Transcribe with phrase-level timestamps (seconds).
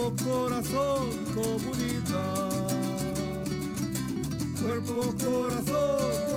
[0.00, 2.68] Cuerpo, corazón, comunidad.
[4.62, 6.29] Cuerpo, corazón,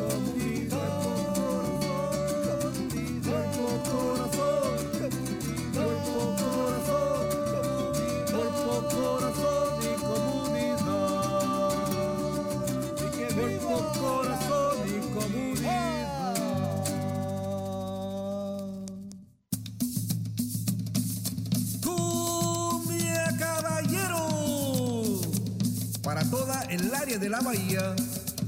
[27.20, 27.96] de la bahía,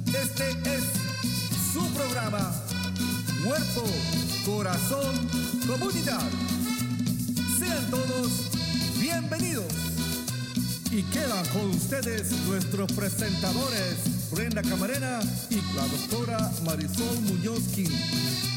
[0.07, 0.83] este es
[1.71, 2.51] su programa.
[3.45, 3.83] Cuerpo,
[4.43, 5.29] corazón,
[5.67, 6.27] comunidad.
[7.59, 8.49] Sean todos
[8.99, 9.71] bienvenidos.
[10.89, 15.19] Y quedan con ustedes nuestros presentadores, Brenda Camarena
[15.51, 17.85] y la doctora Marisol Muñozki.
[17.85, 18.54] En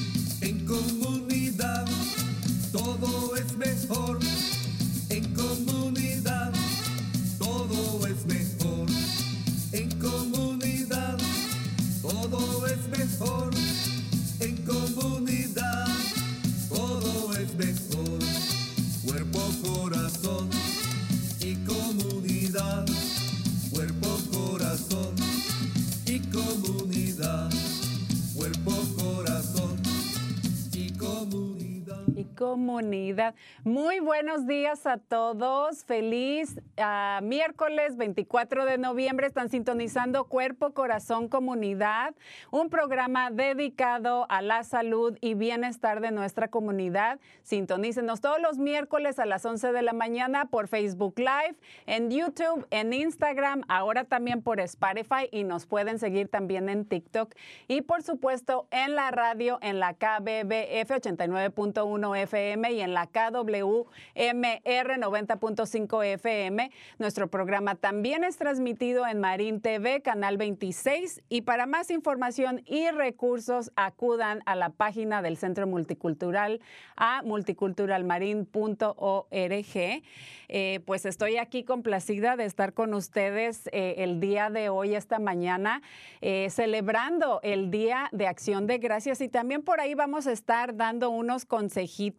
[32.38, 33.34] comunidad.
[33.64, 35.84] Muy buenos días a todos.
[35.84, 39.26] Feliz ah, miércoles 24 de noviembre.
[39.26, 42.14] Están sintonizando Cuerpo, Corazón, Comunidad,
[42.52, 47.18] un programa dedicado a la salud y bienestar de nuestra comunidad.
[47.42, 51.56] Sintonícenos todos los miércoles a las 11 de la mañana por Facebook Live,
[51.86, 57.34] en YouTube, en Instagram, ahora también por Spotify y nos pueden seguir también en TikTok
[57.66, 63.86] y por supuesto en la radio en la KBBF 89.1 FM y en la KWMR
[64.14, 66.70] 90.5 FM.
[66.98, 71.22] Nuestro programa también es transmitido en Marín TV, Canal 26.
[71.28, 76.60] Y para más información y recursos, acudan a la página del Centro Multicultural
[76.96, 80.02] a multiculturalmarin.org.
[80.50, 85.18] Eh, pues estoy aquí complacida de estar con ustedes eh, el día de hoy, esta
[85.18, 85.82] mañana,
[86.22, 90.74] eh, celebrando el Día de Acción de Gracias y también por ahí vamos a estar
[90.74, 92.17] dando unos consejitos.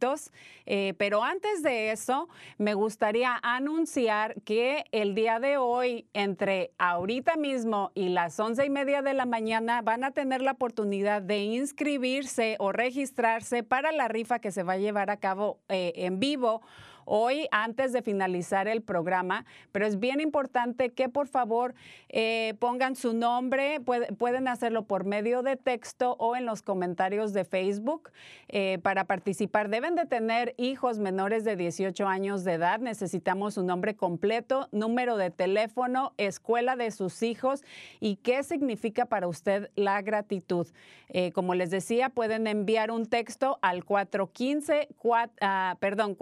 [0.65, 7.35] Eh, pero antes de eso, me gustaría anunciar que el día de hoy, entre ahorita
[7.35, 11.39] mismo y las once y media de la mañana, van a tener la oportunidad de
[11.39, 16.19] inscribirse o registrarse para la rifa que se va a llevar a cabo eh, en
[16.19, 16.61] vivo
[17.09, 21.73] hoy antes de finalizar el programa, pero es bien importante que por favor
[22.09, 27.33] eh, pongan su nombre, puede- pueden hacerlo por medio de texto o en los comentarios
[27.33, 28.11] de Facebook
[28.47, 29.69] eh, para participar.
[29.69, 35.17] Deben de tener hijos menores de 18 años de edad, necesitamos su nombre completo, número
[35.17, 37.63] de teléfono, escuela de sus hijos
[37.99, 40.67] y qué significa para usted la gratitud.
[41.09, 46.15] Eh, como les decía, pueden enviar un texto al 415, cua- ah, perdón,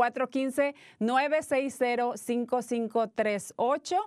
[1.00, 3.98] 415-960-5538.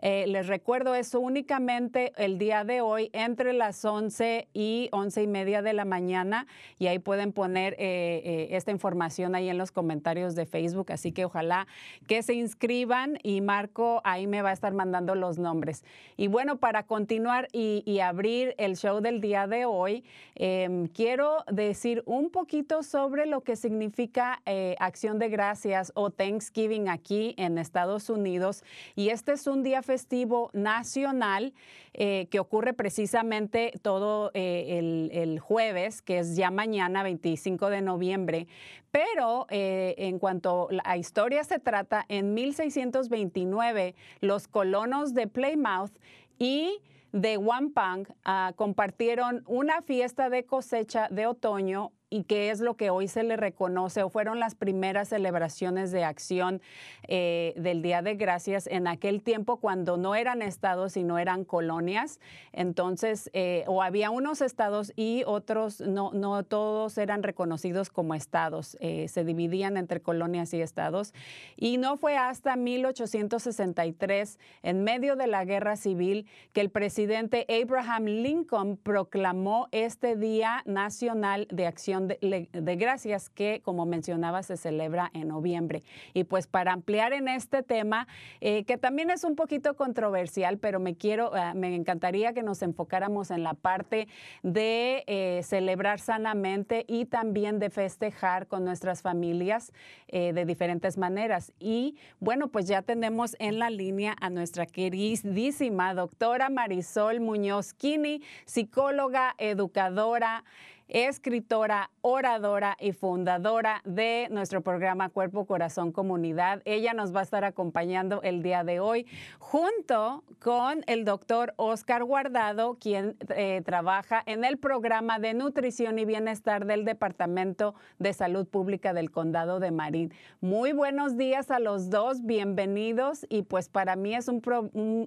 [0.00, 5.26] Eh, les recuerdo eso únicamente el día de hoy entre las 11 y 11 y
[5.26, 6.46] media de la mañana
[6.78, 11.10] y ahí pueden poner eh, eh, esta información ahí en los comentarios de Facebook, así
[11.10, 11.66] que ojalá
[12.06, 15.84] que se inscriban y Marco ahí me va a estar mandando los nombres.
[16.16, 20.04] Y bueno, para continuar y, y abrir el show del día de hoy,
[20.36, 26.88] em, quiero decir un poquito sobre lo que significa eh, acción de gracias o Thanksgiving
[26.88, 28.64] aquí en Estados Unidos.
[28.96, 31.54] Y este es un día festivo nacional
[31.94, 38.48] eh, que ocurre precisamente todo eh, el, jueves, que es ya mañana, 25 de noviembre.
[38.90, 45.92] Pero eh, en cuanto a historia se trata, en 1629 los colonos de Plymouth
[46.38, 46.80] y
[47.12, 52.90] de Wampang ah, compartieron una fiesta de cosecha de otoño y que es lo que
[52.90, 56.62] hoy se le reconoce o fueron las primeras celebraciones de acción
[57.06, 61.44] eh, del Día de Gracias en aquel tiempo cuando no eran estados y no eran
[61.44, 62.20] colonias.
[62.52, 68.76] Entonces, eh, o había unos estados y otros, no, no todos eran reconocidos como estados,
[68.80, 71.12] eh, se dividían entre colonias y estados.
[71.56, 78.04] Y no fue hasta 1863, en medio de la guerra civil, que el presidente Abraham
[78.04, 82.48] Lincoln proclamó este Día Nacional de Acción de,
[82.78, 85.82] Gracias que, como mencionaba, se celebra en noviembre.
[86.14, 88.06] Y pues para ampliar en este tema,
[88.40, 92.62] eh, que también es un poquito controversial, pero me quiero, eh, me encantaría que nos
[92.62, 94.06] enfocáramos en la parte
[94.42, 99.72] de eh, celebrar sanamente y también de festejar con nuestras familias
[100.10, 101.52] de diferentes maneras.
[101.58, 108.22] Y bueno, pues ya tenemos en la línea a nuestra queridísima doctora Marisol Muñoz Kini,
[108.46, 110.44] psicóloga, educadora
[110.88, 116.62] escritora, oradora y fundadora de nuestro programa Cuerpo, Corazón, Comunidad.
[116.64, 119.06] Ella nos va a estar acompañando el día de hoy
[119.38, 126.04] junto con el doctor Oscar Guardado, quien eh, trabaja en el programa de nutrición y
[126.04, 130.12] bienestar del Departamento de Salud Pública del Condado de Marín.
[130.40, 134.40] Muy buenos días a los dos, bienvenidos y pues para mí es un,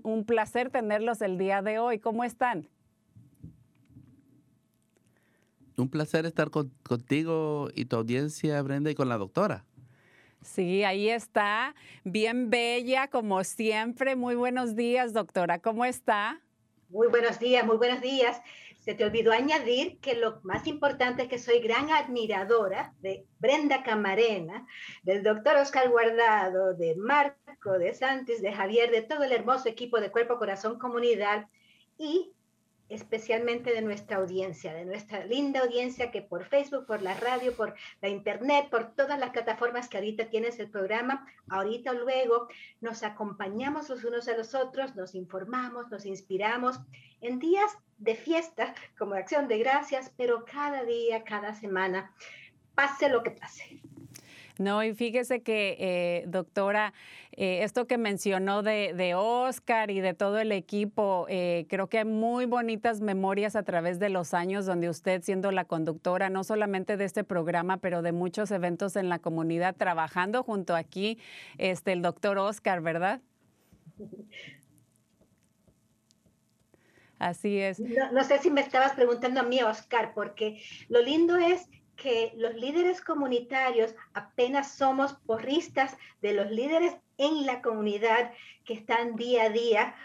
[0.04, 2.00] un placer tenerlos el día de hoy.
[2.00, 2.68] ¿Cómo están?
[5.82, 9.66] Un placer estar contigo y tu audiencia, Brenda, y con la doctora.
[10.42, 14.16] Sí, ahí está, bien bella como siempre.
[14.16, 15.60] Muy buenos días, doctora.
[15.60, 16.42] ¿Cómo está?
[16.90, 18.42] Muy buenos días, muy buenos días.
[18.80, 23.84] Se te olvidó añadir que lo más importante es que soy gran admiradora de Brenda
[23.84, 24.66] Camarena,
[25.04, 30.02] del doctor Oscar Guardado, de Marco, de Santis, de Javier, de todo el hermoso equipo
[30.02, 31.48] de Cuerpo, Corazón, Comunidad
[32.00, 32.34] y
[32.92, 37.74] especialmente de nuestra audiencia, de nuestra linda audiencia que por Facebook, por la radio, por
[38.02, 42.48] la internet, por todas las plataformas que ahorita tienes el programa, ahorita o luego
[42.82, 46.80] nos acompañamos los unos a los otros, nos informamos, nos inspiramos
[47.22, 52.14] en días de fiesta como acción de gracias, pero cada día, cada semana,
[52.76, 53.81] pase lo que pase.
[54.62, 56.94] No, y fíjese que, eh, doctora,
[57.32, 62.06] eh, esto que mencionó de, Oscar y de todo el equipo, eh, creo que hay
[62.06, 66.96] muy bonitas memorias a través de los años donde usted, siendo la conductora, no solamente
[66.96, 71.18] de este programa, pero de muchos eventos en la comunidad, trabajando junto aquí,
[71.58, 73.20] este, el doctor Oscar, ¿verdad?
[77.18, 77.80] Así es.
[77.80, 81.68] No, no, sé si me estabas preguntando a mí, Oscar, porque lo lindo es
[82.02, 88.32] que los líderes comunitarios apenas somos porristas de los líderes en la comunidad
[88.66, 89.96] que están día a día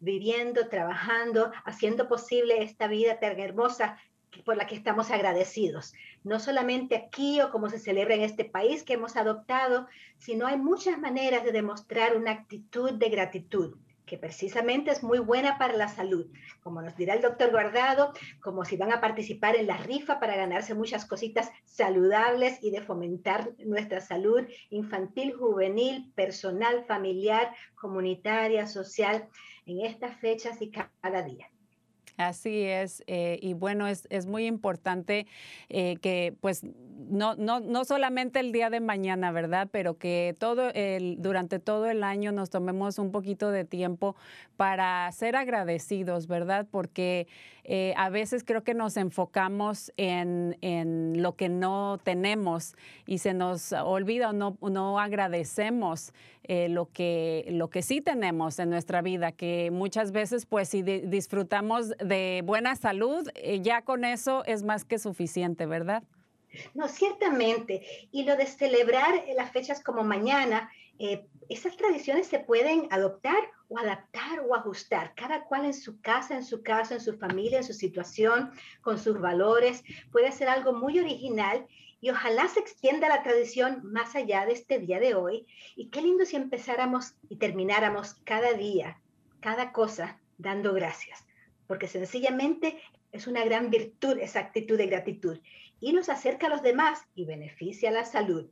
[0.00, 3.98] viviendo, trabajando, haciendo posible esta vida tan hermosa
[4.44, 5.94] por la que estamos agradecidos.
[6.24, 9.86] No solamente aquí o como se celebra en este país que hemos adoptado,
[10.18, 15.58] sino hay muchas maneras de demostrar una actitud de gratitud que precisamente es muy buena
[15.58, 16.26] para la salud,
[16.62, 20.36] como nos dirá el doctor Guardado, como si van a participar en la rifa para
[20.36, 29.28] ganarse muchas cositas saludables y de fomentar nuestra salud infantil, juvenil, personal, familiar, comunitaria, social,
[29.66, 31.53] en estas fechas y cada día.
[32.16, 35.26] Así es, eh, y bueno, es, es muy importante
[35.68, 36.62] eh, que pues
[37.10, 39.68] no, no, no solamente el día de mañana, ¿verdad?
[39.72, 44.14] Pero que todo el, durante todo el año nos tomemos un poquito de tiempo
[44.56, 46.68] para ser agradecidos, ¿verdad?
[46.70, 47.26] Porque
[47.64, 52.76] eh, a veces creo que nos enfocamos en, en, lo que no tenemos
[53.06, 56.12] y se nos olvida o no, no agradecemos
[56.44, 60.82] eh, lo, que, lo que sí tenemos en nuestra vida, que muchas veces pues si
[60.82, 66.02] disfrutamos de buena salud, eh, ya con eso es más que suficiente, ¿verdad?
[66.74, 67.82] No, ciertamente.
[68.12, 73.36] Y lo de celebrar las fechas como mañana, eh, esas tradiciones se pueden adoptar
[73.68, 77.58] o adaptar o ajustar, cada cual en su casa, en su casa, en su familia,
[77.58, 79.82] en su situación, con sus valores.
[80.12, 81.66] Puede ser algo muy original
[82.00, 85.46] y ojalá se extienda la tradición más allá de este día de hoy.
[85.76, 89.00] Y qué lindo si empezáramos y termináramos cada día,
[89.40, 91.26] cada cosa, dando gracias,
[91.66, 92.80] porque sencillamente
[93.12, 95.38] es una gran virtud esa actitud de gratitud
[95.80, 98.50] y nos acerca a los demás y beneficia la salud.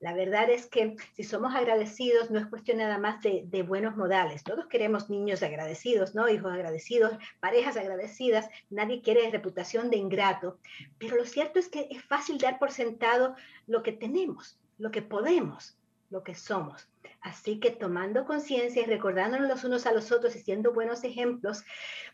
[0.00, 4.44] La verdad es que si somos agradecidos no es cuestión nada más de, buenos modales.
[4.44, 6.28] Todos queremos niños agradecidos, ¿no?
[6.28, 8.48] Hijos agradecidos, parejas agradecidas.
[8.70, 10.58] Nadie quiere reputación de ingrato.
[10.98, 13.34] Pero lo cierto es que es fácil dar por sentado
[13.66, 15.78] lo que tenemos, lo que podemos.
[16.10, 16.88] lo que somos.
[17.24, 21.64] Así que tomando conciencia y recordándonos los unos a los otros y siendo buenos ejemplos,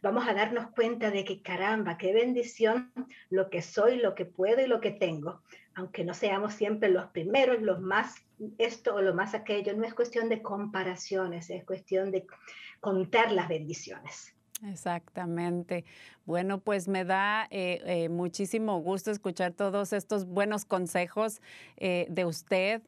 [0.01, 2.93] vamos a darnos cuenta de que caramba, qué bendición
[3.29, 5.43] lo que soy, lo que puedo y lo que tengo.
[5.81, 8.15] Aunque no seamos siempre los primeros, los más
[8.59, 12.27] esto o lo más aquello, no es cuestión de comparaciones, es cuestión de
[12.81, 14.35] contar las bendiciones.
[14.63, 15.85] Exactamente.
[16.27, 21.41] Bueno, pues me da eh, eh, muchísimo gusto escuchar todos estos buenos consejos
[21.77, 22.83] eh, de usted.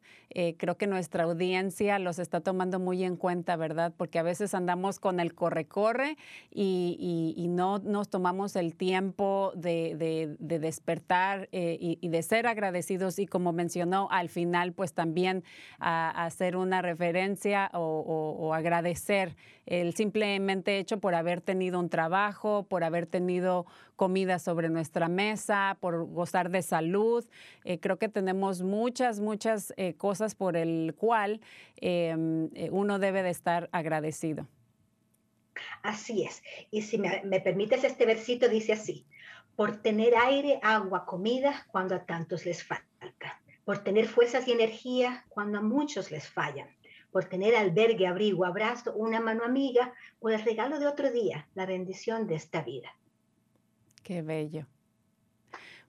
[0.57, 3.93] creo que nuestra audiencia los está tomando muy en cuenta, ¿verdad?
[3.95, 6.17] Porque a veces andamos con el corre-corre
[6.51, 14.09] y, no nos tomamos el tiempo de, despertar y, de ser agradecidos y como mencionó
[14.11, 15.45] al final, pues también
[15.79, 19.37] hacer una referencia o, o agradecer
[19.67, 23.22] el simplemente hecho por haber tenido un trabajo, por haber tenido
[23.97, 27.25] comida sobre nuestra mesa, por gozar de salud.
[27.65, 31.41] Eh, creo que tenemos muchas, muchas eh, cosas por el cual
[31.77, 34.47] em, eh, uno debe de estar agradecido.
[35.83, 36.43] Así es.
[36.71, 39.07] Y si me, permites, este versito dice así,
[39.55, 45.25] por tener aire, agua, comida cuando a tantos les falta, por tener fuerzas y energía
[45.29, 46.69] cuando a muchos les fallan
[47.13, 51.67] por tener albergue, abrigo, abrazo, una mano amiga, por el regalo de otro día, la
[51.67, 52.97] bendición de esta vida.
[54.03, 54.67] Qué bello.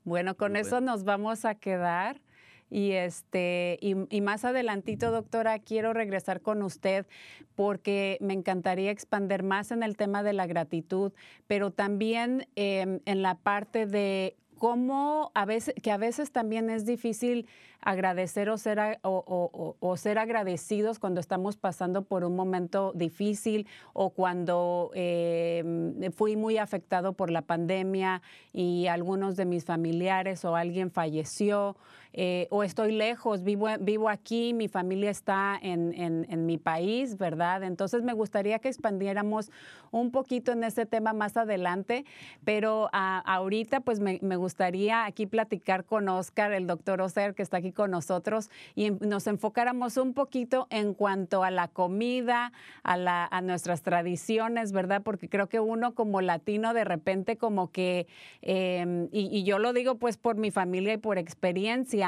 [0.03, 2.21] Bueno, con eso nos vamos a quedar.
[2.69, 7.05] Y, este, y, más adelantito, doctora, quiero regresar con usted
[7.53, 11.11] porque me encantaría expander más en el tema de la gratitud,
[11.45, 16.85] pero también em, en la parte de cómo a veces, que a veces también es
[16.85, 17.49] difícil
[17.81, 24.89] agradecer o ser, o, ser agradecidos cuando estamos pasando por un momento difícil o cuando
[24.93, 28.21] em, fui muy afectado por la pandemia
[28.53, 31.75] y algunos de mis familiares o alguien falleció.
[32.13, 37.63] Eh, o estoy lejos, vivo, vivo aquí, mi familia está en, mi país, ¿verdad?
[37.63, 39.51] Entonces me gustaría que expandiéramos
[39.91, 42.05] un poquito en ese tema más adelante,
[42.43, 47.57] pero ahorita pues me, me, gustaría aquí platicar con Oscar, el doctor Oser, que está
[47.57, 52.51] aquí con nosotros y nos enfocáramos un poquito en cuanto a la comida,
[52.83, 55.01] a, la, a nuestras tradiciones, ¿verdad?
[55.03, 58.07] Porque creo que uno como latino de repente como que,
[58.41, 62.02] em, y, yo lo digo pues por mi familia y por experiencia,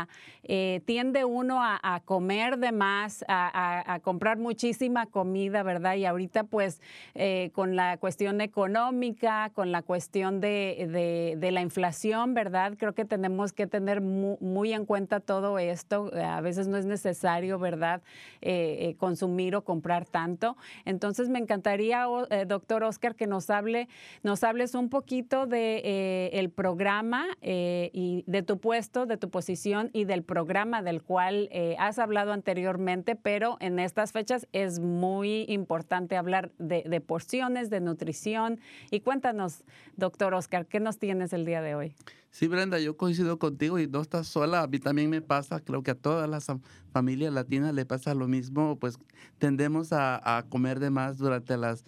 [0.47, 5.95] eh, tiende uno a, comer de más, a, comprar muchísima comida, ¿verdad?
[5.95, 6.81] Y ahorita pues
[7.15, 12.73] eh, con la cuestión económica, con la cuestión de, la inflación, ¿verdad?
[12.77, 16.11] Creo que tenemos que tener muy, en cuenta todo esto.
[16.15, 18.01] A veces no es necesario, ¿verdad?,
[18.41, 20.57] eh, consumir o comprar tanto.
[20.85, 22.05] Entonces, me encantaría,
[22.45, 23.87] doctor Oscar, que nos hable,
[24.21, 30.05] nos hables un poquito de el programa y de tu puesto, de tu posición y
[30.05, 36.51] del programa del cual has hablado anteriormente, pero en estas fechas es muy importante hablar
[36.57, 38.59] de, porciones, de nutrición.
[38.91, 39.63] Y cuéntanos,
[39.95, 41.95] doctor Oscar, ¿qué nos tienes el día de hoy?
[42.31, 44.63] Sí, Brenda, yo coincido contigo y no estás sola.
[44.63, 46.47] A mí también me pasa, creo que a todas las
[46.91, 48.99] familias latinas le pasa lo mismo, pues
[49.37, 51.85] tendemos a, comer de más durante las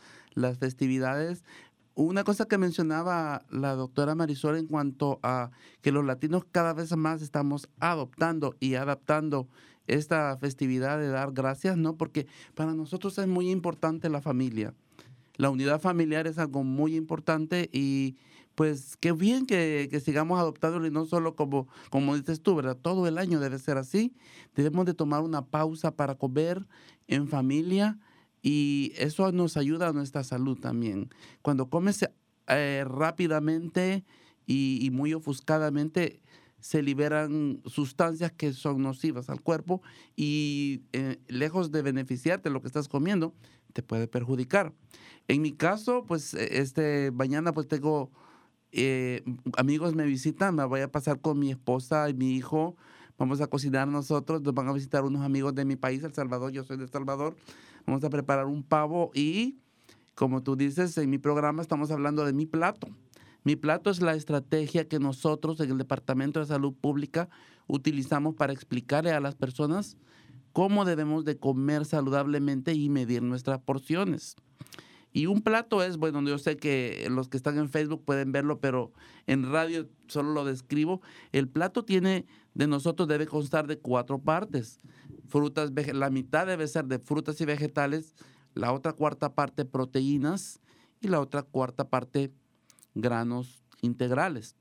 [0.57, 1.43] festividades.
[1.99, 5.49] Una cosa que mencionaba la doctora Marisol en cuanto a
[5.81, 9.47] que los latinos cada vez más estamos adoptando y adaptando
[9.87, 11.97] esta festividad de dar gracias, ¿no?
[11.97, 14.75] Porque para nosotros es muy importante la familia.
[15.37, 18.15] La unidad familiar es algo muy importante y
[18.53, 22.77] pues qué bien que, sigamos adoptándolo y no solo como, como dices tú, ¿verdad?
[22.79, 24.13] Todo el año debe ser así.
[24.55, 26.63] Debemos de tomar una pausa para comer
[27.07, 27.97] en familia
[28.41, 31.09] y eso nos ayuda a nuestra salud también.
[31.41, 32.07] Cuando comes
[32.47, 34.05] eh, rápidamente
[34.45, 36.21] y, muy ofuscadamente,
[36.59, 39.81] se liberan sustancias que son nocivas al cuerpo
[40.15, 43.33] y eh, lejos de beneficiarte lo que estás comiendo,
[43.73, 44.73] te puede perjudicar.
[45.27, 48.11] En mi caso, pues e, este mañana pues tengo
[48.71, 49.23] eh,
[49.57, 52.75] amigos me visitan, me voy a pasar con mi esposa y mi hijo,
[53.17, 56.51] vamos a cocinar nosotros, nos van a visitar unos amigos de mi país, El Salvador,
[56.51, 57.35] yo soy de El Salvador,
[57.87, 59.57] vamos a preparar un pavo y,
[60.13, 62.87] como tú dices, en mi programa estamos hablando de mi plato.
[63.43, 67.29] Mi plato es la estrategia que nosotros en el Departamento de Salud Pública
[67.65, 69.97] utilizamos para explicarle a las personas
[70.51, 74.35] cómo debemos de comer saludablemente y medir nuestras porciones.
[75.17, 78.59] Y un plato es, bueno, yo sé que los que están en Facebook pueden verlo,
[78.59, 78.93] pero
[79.25, 81.01] en radio solo lo describo.
[81.31, 84.77] El plato tiene, de nosotros debe constar de cuatro partes.
[85.27, 88.13] Frutas, la mitad debe ser de frutas y vegetales,
[88.53, 90.59] la otra cuarta parte proteínas
[91.01, 92.31] y la otra cuarta parte
[92.93, 94.55] granos integrales.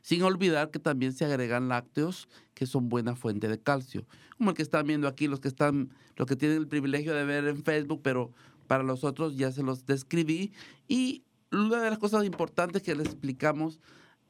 [0.00, 4.06] Sin olvidar que también se agregan lácteos que son buena fuente de calcio.
[4.38, 7.24] Como el que están viendo aquí, los que están, los que tienen el privilegio de
[7.24, 8.32] ver en Facebook, pero
[8.66, 10.52] para los otros ya se los describí.
[10.88, 13.80] Y una de las cosas importantes que les explicamos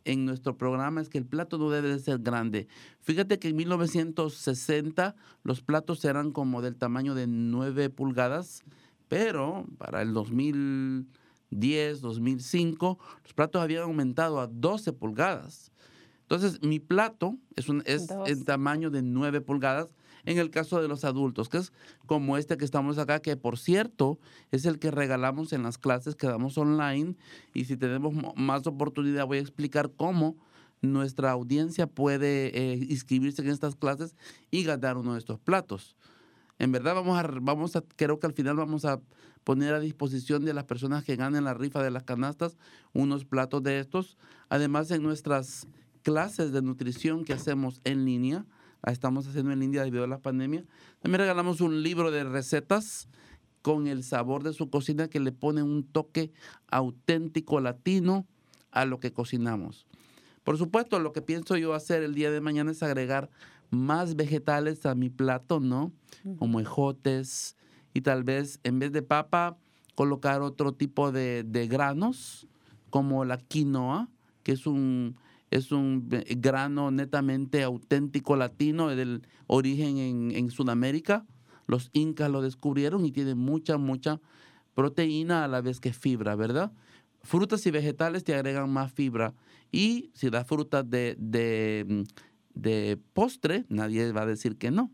[0.04, 2.68] en nuestro programa es que el plato no debe de ser grande.
[3.00, 8.62] Fíjate que en 1960 los platos eran como del tamaño de 9 pulgadas,
[9.08, 15.72] pero para el 2010, 2005, los platos habían aumentado a 12 pulgadas.
[16.22, 19.88] Entonces, mi plato es, un, es en tamaño de 9 pulgadas
[20.24, 21.72] en el caso de los adultos, que es
[22.06, 24.18] como este que estamos acá, que por cierto
[24.50, 27.16] es el que regalamos en las clases que damos online.
[27.52, 30.36] Y si tenemos más oportunidad, voy a explicar cómo
[30.80, 34.14] nuestra audiencia puede eh, inscribirse en estas clases
[34.50, 35.96] y ganar uno de estos platos.
[36.58, 39.00] En verdad vamos a, vamos a, creo que al final vamos a
[39.42, 42.56] poner a disposición de las personas que ganen la rifa de las canastas
[42.92, 44.16] unos platos de estos.
[44.48, 45.66] Además, en nuestras
[46.02, 48.46] clases de nutrición que hacemos en línea,
[48.92, 50.64] estamos haciendo en India debido a la pandemia.
[51.00, 53.08] También regalamos un libro de recetas
[53.62, 56.32] con el sabor de su cocina que le pone un toque
[56.68, 58.26] auténtico latino
[58.70, 59.86] a lo que cocinamos.
[60.42, 63.30] Por supuesto, lo que pienso yo hacer el día de mañana es agregar
[63.70, 65.92] más vegetales a mi plato, ¿no?
[66.38, 67.56] Como ejotes
[67.94, 69.56] y tal vez en vez de papa
[69.94, 72.46] colocar otro tipo de, de granos
[72.90, 74.08] como la quinoa,
[74.42, 75.16] que es un
[75.54, 79.98] es un grano netamente auténtico latino del origen
[80.32, 81.24] en, Sudamérica.
[81.68, 84.20] Los incas lo descubrieron y tiene mucha, mucha
[84.74, 86.72] proteína a la vez que fibra, ¿verdad?
[87.22, 89.32] Frutas y vegetales te agregan más fibra.
[89.70, 92.04] Y si das frutas de, de,
[92.54, 94.90] de postre, nadie va a decir que no.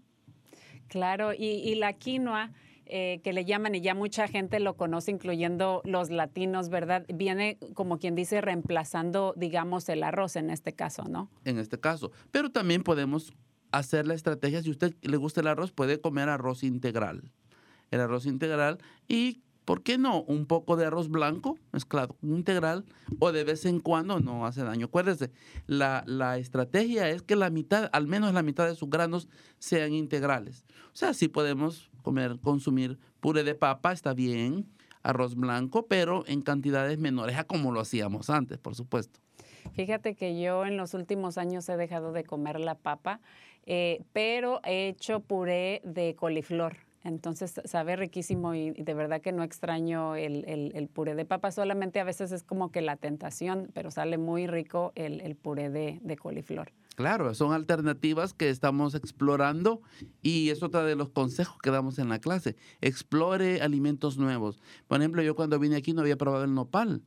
[0.89, 2.53] Claro, y, y la quinoa
[2.91, 7.07] eh, que le llaman y ya mucha gente lo conoce, incluyendo los latinos, ¿verdad?
[7.09, 11.31] Viene, como quien dice, reemplazando, digamos, el arroz en este caso, ¿no?
[11.45, 12.11] En este caso.
[12.31, 13.33] Pero también podemos
[13.73, 17.31] hacer la estrategia, si usted le gusta el arroz, puede comer arroz integral.
[17.91, 18.79] El arroz integral
[19.09, 20.23] y ¿por qué no?
[20.23, 22.85] Un poco de arroz blanco mezclado con integral
[23.19, 24.87] o de vez en cuando no hace daño.
[24.87, 25.31] Acuérdese,
[25.67, 29.29] la, la, estrategia es que la mitad, al menos la mitad de sus granos
[29.59, 30.65] sean integrales.
[30.93, 34.67] O sea, sí podemos comer, consumir puré de papa, está bien,
[35.03, 39.21] arroz blanco, pero en cantidades menores a como lo hacíamos antes, por supuesto.
[39.73, 43.21] Fíjate que yo en los últimos años he dejado de comer la papa,
[43.67, 46.77] eh, pero he hecho puré de coliflor.
[47.03, 52.05] Entonces sabe riquísimo y, de verdad que no extraño el, puré de papa, solamente a
[52.05, 56.73] veces es como que la tentación, pero sale muy rico el, puré de coliflor.
[57.01, 59.81] Claro, son alternativas que estamos explorando
[60.21, 62.57] y es otra de los consejos que damos en la clase.
[62.83, 64.61] Explore alimentos nuevos.
[64.87, 67.03] Por ejemplo, yo cuando vine aquí no había probado el nopal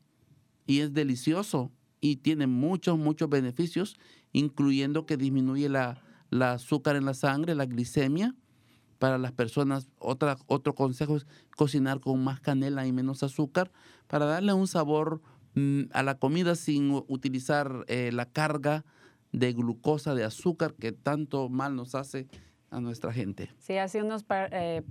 [0.65, 3.99] y es delicioso y tiene muchos, muchos beneficios,
[4.31, 6.01] incluyendo que disminuye la,
[6.41, 8.35] azúcar en la sangre, la glicemia.
[8.97, 13.71] Para las personas, otra, otro consejo es cocinar con más canela y menos azúcar
[14.07, 15.21] para darle un sabor
[15.53, 18.85] mm, a la comida sin utilizar eh, la carga
[19.33, 22.27] de glucosa, de azúcar que tanto mal nos hace
[22.73, 23.49] a nuestra gente.
[23.59, 24.81] Sí, hace unos par, eh,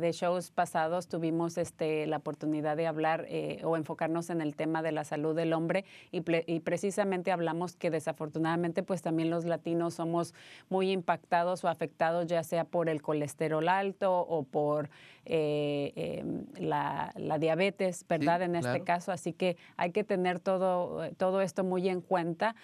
[0.00, 4.82] de, shows pasados tuvimos este, la oportunidad de hablar eh, o enfocarnos en el tema
[4.82, 9.94] de la salud del hombre y, y, precisamente hablamos que desafortunadamente pues también los latinos
[9.94, 10.32] somos
[10.68, 14.88] muy impactados o afectados ya sea por el colesterol alto o por
[15.24, 18.42] eh, em, la, diabetes, ¿verdad?
[18.42, 22.54] en este caso, así que hay que tener todo, todo esto muy en cuenta.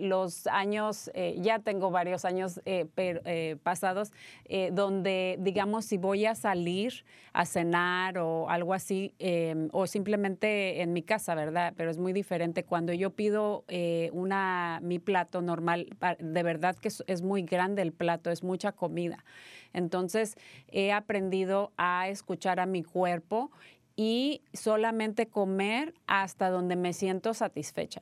[0.00, 2.60] los años, ya tengo varios años
[2.94, 3.20] pero,
[3.60, 4.12] pasados,
[4.46, 10.82] eh, donde, digamos, si voy a salir a cenar o algo así, em, o simplemente
[10.82, 11.74] en mi casa, ¿verdad?
[11.76, 12.64] Pero es muy diferente.
[12.64, 15.86] Cuando yo pido eh, una, mi plato normal,
[16.18, 19.24] de verdad que es, muy grande el plato, es mucha comida.
[19.72, 20.36] Entonces,
[20.68, 23.50] he aprendido a escuchar a mi cuerpo
[23.94, 28.00] y solamente comer hasta donde me siento satisfecha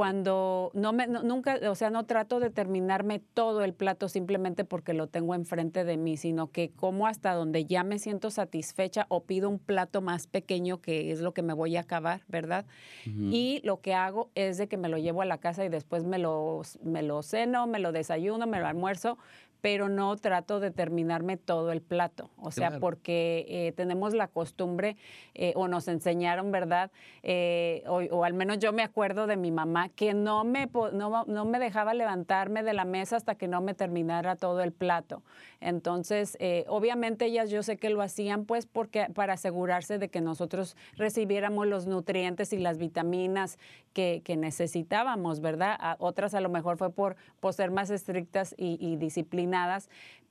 [0.00, 4.94] cuando no me, nunca, o sea, no trato de terminarme todo el plato simplemente porque
[4.94, 9.24] lo tengo enfrente de mí, sino que como hasta donde ya me siento satisfecha o
[9.24, 12.64] pido un plato más pequeño que es lo que me voy a acabar, ¿verdad?
[13.04, 16.02] Y lo que hago es de que me lo llevo a la casa y después
[16.04, 19.18] me lo, me lo ceno, me lo desayuno, me lo almuerzo,
[19.60, 22.30] pero no trato de terminarme todo el plato.
[22.36, 24.96] O sea, porque eh, tenemos la costumbre
[25.34, 26.90] eh, o nos enseñaron, ¿verdad?
[27.22, 31.44] Eh, o, al menos yo me acuerdo de mi mamá que no me, no, no
[31.44, 35.22] me dejaba levantarme de la mesa hasta que no me terminara todo el plato.
[35.60, 40.74] Entonces, obviamente ellas yo sé que lo hacían pues porque para asegurarse de que nosotros
[40.96, 43.58] recibiéramos los nutrientes y las vitaminas
[43.92, 45.96] que, necesitábamos, ¿verdad?
[45.98, 49.49] otras a lo mejor fue por, por ser más estrictas y, y disciplinadas,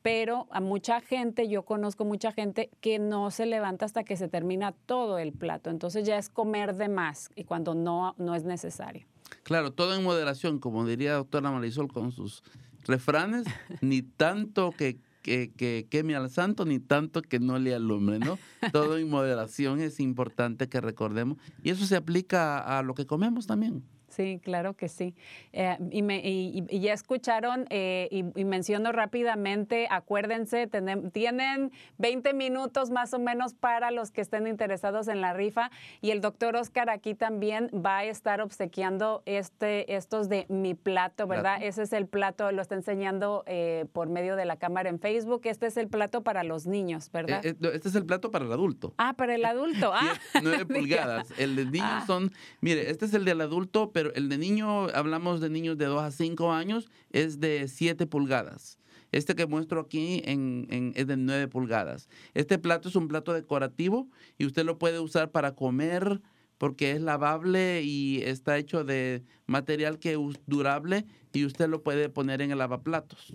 [0.01, 4.27] pero a mucha gente, yo conozco mucha gente que no se levanta hasta que se
[4.27, 5.69] termina todo el plato.
[5.69, 9.05] Entonces ya es comer de más y cuando no, no es necesario.
[9.43, 12.43] Claro, todo en moderación, como diría doctora Marisol con sus
[12.85, 13.45] refranes,
[13.81, 18.39] ni tanto que, que, queme al santo, ni tanto que no le alumbre, ¿no?
[18.71, 21.37] Todo en moderación es importante que recordemos.
[21.61, 23.83] Y eso se aplica a lo que comemos también.
[24.09, 25.15] Sí, claro que sí.
[25.53, 30.67] Eh, y, me, y, ya escucharon, eh, y, menciono rápidamente, acuérdense,
[31.13, 35.69] tienen 20 minutos más o menos para los que estén interesados en la rifa.
[36.01, 41.27] Y el doctor Oscar aquí también va a estar obsequiando este, estos de mi plato,
[41.27, 41.59] ¿verdad?
[41.61, 45.41] Ese es el plato, lo está enseñando eh, por medio de la cámara en Facebook.
[45.43, 47.45] Este es el plato para los niños, ¿verdad?
[47.45, 48.93] este es el plato para el adulto.
[48.97, 49.91] Ah, para el adulto.
[50.01, 51.33] Ah, 9 pulgadas.
[51.37, 52.03] El de niños ah.
[52.07, 55.85] son, mire, este es el del adulto, pero el de niño, hablamos de niños de
[55.85, 58.79] 2 a 5 años, es de 7 pulgadas.
[59.11, 62.09] Este que muestro aquí en, es de 9 pulgadas.
[62.33, 64.07] Este plato es un plato decorativo
[64.37, 66.21] y usted lo puede usar para comer
[66.57, 72.09] porque es lavable y está hecho de material que es durable y usted lo puede
[72.09, 73.33] poner en el lavaplatos.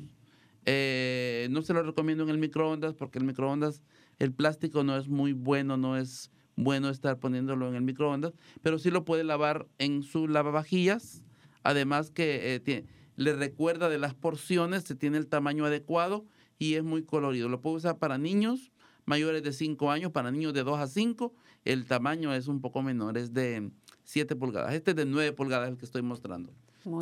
[0.67, 3.83] Eh, no se lo recomiendo en el microondas porque el microondas,
[4.19, 8.79] el plástico no es muy bueno, no es bueno estar poniéndolo en el microondas, pero
[8.79, 11.23] sí lo puede lavar en su lavavajillas,
[11.63, 12.85] además que eh,
[13.17, 16.25] le recuerda de las porciones, se tiene el tamaño adecuado
[16.59, 17.49] y es muy colorido.
[17.49, 18.73] Lo puede usar para niños
[19.07, 22.83] mayores de 5 años, para niños de 2 a 5, el tamaño es un poco
[22.83, 23.71] menor, es de
[24.05, 24.75] 7 pulgadas.
[24.75, 26.53] Este es de 9 pulgadas el que estoy mostrando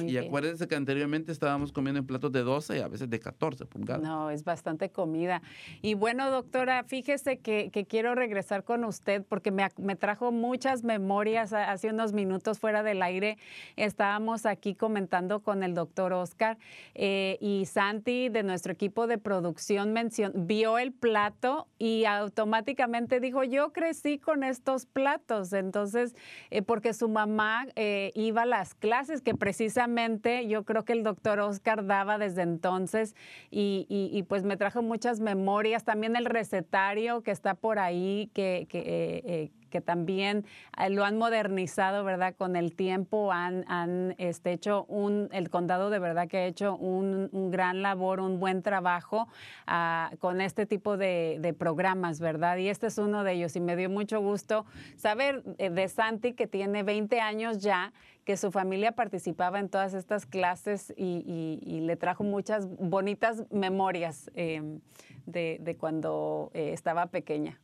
[0.06, 3.66] y acuérdense que anteriormente estábamos comiendo en platos de 12 y a veces de 14
[3.66, 4.02] pulgadas.
[4.02, 5.42] No, es bastante comida.
[5.80, 11.90] Y bueno, doctora, fíjese que, quiero regresar con usted porque me, trajo muchas memorias hace
[11.90, 13.38] unos minutos fuera del aire.
[13.76, 16.58] Estábamos aquí comentando con el doctor Oscar
[16.94, 19.94] eh, y Santi de nuestro equipo de producción
[20.34, 25.52] vio el plato y automáticamente dijo, yo crecí con estos platos.
[25.52, 26.14] Entonces,
[26.50, 30.92] eh, porque su mamá eh, iba a las clases que precisamente precisamente yo creo que
[30.92, 33.14] el doctor Oscar daba desde entonces
[33.50, 38.78] y, pues me trajo muchas memorias, también el recetario que está por ahí, que, que
[38.80, 40.44] eh, eh, también
[40.78, 42.34] eh, lo han modernizado, ¿verdad?
[42.36, 46.76] Con el tiempo han, han este, hecho un, el condado de verdad que ha hecho
[46.76, 49.28] un, gran labor, un buen trabajo
[49.66, 52.58] ah, con este tipo de, programas, ¿verdad?
[52.58, 56.46] Y este es uno de ellos y me dio mucho gusto saber de Santi que
[56.46, 57.92] tiene 20 años ya
[58.24, 64.80] que su familia participaba en todas estas clases y, le trajo muchas bonitas memorias em,
[65.26, 67.60] de, cuando eh, estaba pequeña.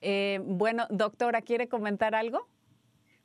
[0.00, 2.48] Eh, bueno, doctora, ¿quiere comentar algo?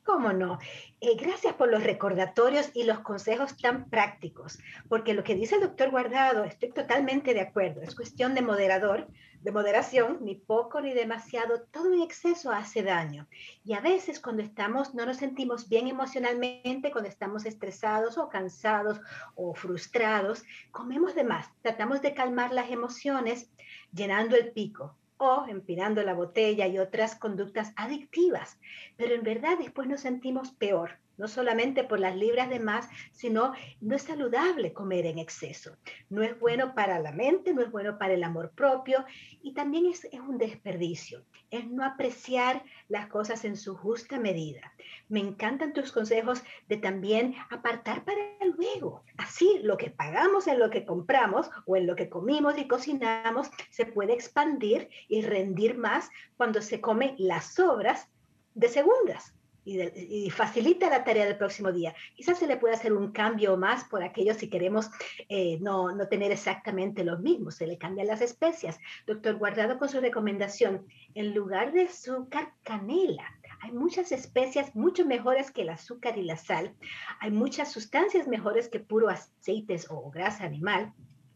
[0.04, 0.60] ¿Cómo no?
[1.02, 5.62] Eh, gracias por los recordatorios y los consejos tan prácticos, porque lo que dice el
[5.62, 9.08] doctor Guardado, estoy totalmente de acuerdo, es cuestión de moderador,
[9.42, 13.28] de moderación, ni poco ni demasiado, todo en exceso hace daño.
[13.64, 19.00] Y a veces cuando estamos, no nos sentimos bien emocionalmente, cuando estamos estresados o cansados
[19.36, 23.50] o frustrados, comemos de más, tratamos de calmar las emociones
[23.94, 28.58] llenando el pico, o empinando la botella y otras conductas adictivas.
[28.96, 33.52] Pero en verdad después nos sentimos peor no solamente por las libras de más, sino
[33.82, 35.76] no es saludable comer en exceso.
[36.10, 39.06] No es bueno para la mente, no es bueno para el amor propio
[39.44, 41.26] y también es, un desperdicio.
[41.52, 44.74] Es no apreciar las cosas en su justa medida.
[45.10, 48.22] Me encantan tus consejos de también apartar para
[48.58, 49.04] luego.
[49.18, 53.50] Así lo que pagamos en lo que compramos o en lo que comimos y cocinamos
[53.72, 58.08] se puede expandir y rendir más cuando se come las sobras
[58.56, 59.34] de segundas
[59.70, 61.94] y, facilita la tarea del próximo día.
[62.16, 64.90] Quizás se le puede hacer un cambio más por aquello si queremos
[65.28, 68.80] eh, no, no, tener exactamente lo mismo, se le cambian las especias.
[69.06, 73.26] Doctor Guardado con su recomendación, en lugar de azúcar, canela.
[73.62, 76.76] Hay muchas especias mucho mejores que el azúcar y la sal.
[77.20, 80.94] Hay muchas sustancias mejores que puro aceites o grasa animal.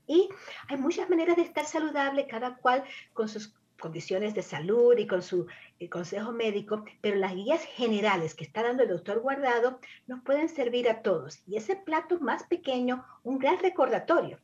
[0.08, 0.30] Y
[0.68, 5.22] hay muchas maneras de estar saludable, cada cual con sus condiciones de salud y con
[5.22, 5.46] su
[5.78, 10.48] eh, consejo médico, pero las guías generales que está dando el doctor Guardado nos pueden
[10.48, 11.42] servir a todos.
[11.46, 14.40] Y ese plato más pequeño, un gran recordatorio.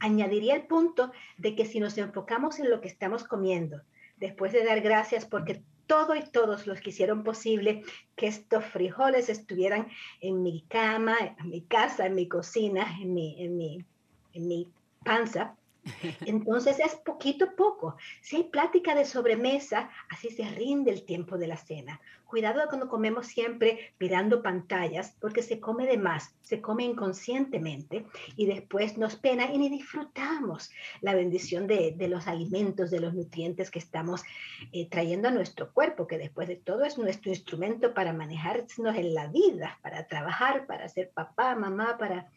[0.00, 3.82] Añadiría el punto de que si nos enfocamos en lo que estamos comiendo,
[4.16, 7.82] después de dar gracias porque todo y todos los que hicieron posible
[8.16, 9.88] que estos frijoles estuvieran
[10.22, 13.84] en mi cama, en mi casa, en mi cocina, en mi, en mi,
[14.32, 14.66] en mi
[15.04, 15.58] panza,
[16.26, 17.96] entonces es poquito a poco.
[18.20, 22.00] Si hay plática de sobremesa, así se rinde el tiempo de la cena.
[22.26, 28.04] Cuidado cuando comemos siempre mirando pantallas, porque se come de más, se come inconscientemente
[28.36, 30.70] y después nos pena y ni disfrutamos
[31.00, 34.24] la bendición de, los alimentos, de los nutrientes que estamos
[34.72, 38.48] eh, trayendo a nuestro cuerpo, que después de todo es nuestro instrumento para manejarnos
[38.96, 42.30] en la vida, para trabajar, para ser papá, mamá, para,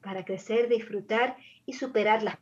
[0.00, 1.36] para crecer, disfrutar
[1.66, 2.38] y superar las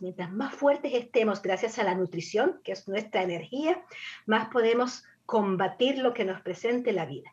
[0.00, 3.82] Mientras más fuertes estemos gracias a la nutrición, que es nuestra energía,
[4.24, 7.32] más podemos combatir lo que nos presente la vida.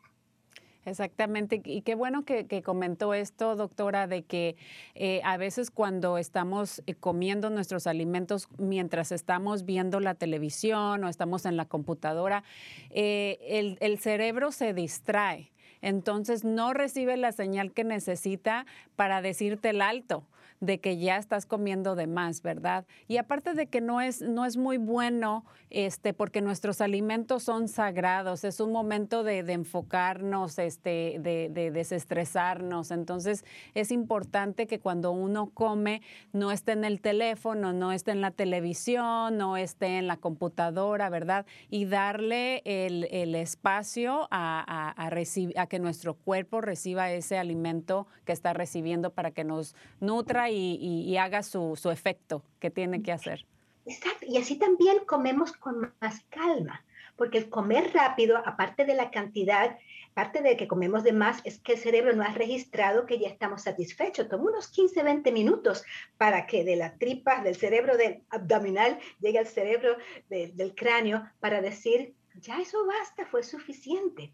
[0.84, 1.62] Exactamente.
[1.64, 4.56] Y qué bueno que, comentó esto, doctora, de que
[4.94, 11.08] eh, a veces cuando estamos eh, comiendo nuestros alimentos mientras estamos viendo la televisión o
[11.08, 12.44] estamos en la computadora,
[12.90, 15.52] eh, el, el cerebro se distrae.
[15.80, 18.66] Entonces no recibe la señal que necesita
[18.96, 20.26] para decirte el alto
[20.60, 22.86] de que ya estás comiendo de más, ¿verdad?
[23.08, 27.68] Y aparte de que no es, no es muy bueno, este, porque nuestros alimentos son
[27.68, 32.90] sagrados, es un momento de, enfocarnos, este, de, desestresarnos.
[32.90, 38.20] Entonces es importante que cuando uno come no esté en el teléfono, no esté en
[38.20, 41.46] la televisión, no esté en la computadora, ¿verdad?
[41.70, 48.52] Y darle el, espacio a, a, a que nuestro cuerpo reciba ese alimento que está
[48.52, 53.46] recibiendo para que nos nutra y, haga su, efecto que tiene que hacer.
[53.86, 56.84] Exacto, y así también comemos con más calma,
[57.16, 59.78] porque el comer rápido, aparte de la cantidad,
[60.12, 63.28] aparte de que comemos de más, es que el cerebro no ha registrado que ya
[63.28, 64.28] estamos satisfechos.
[64.28, 65.84] Toma unos 15, 20 minutos
[66.16, 69.96] para que de la tripa, del cerebro del abdominal, llegue al cerebro
[70.28, 74.32] del cráneo para decir, ya eso basta, fue suficiente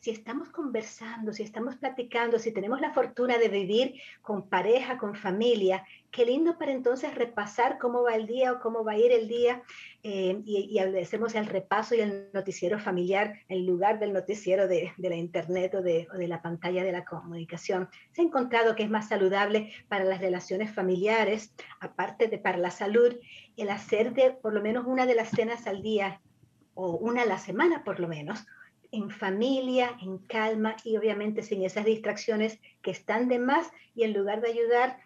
[0.00, 5.14] si estamos conversando, si estamos platicando, si tenemos la fortuna de vivir con pareja, con
[5.14, 9.12] familia, qué lindo para entonces repasar cómo va el día o cómo va a ir
[9.12, 9.62] el día
[10.02, 15.16] eh, y, hacemos el repaso y el noticiero familiar en lugar del noticiero de, la
[15.16, 17.90] internet o de, o de la pantalla de la comunicación.
[18.12, 22.70] Se ha encontrado que es más saludable para las relaciones familiares, aparte de para la
[22.70, 23.14] salud,
[23.58, 26.22] el hacer de por lo menos una de las cenas al día
[26.72, 28.46] o una a la semana por lo menos,
[28.92, 34.12] en familia, en calma y obviamente sin esas distracciones que están de más y en
[34.12, 34.98] lugar de ayudar,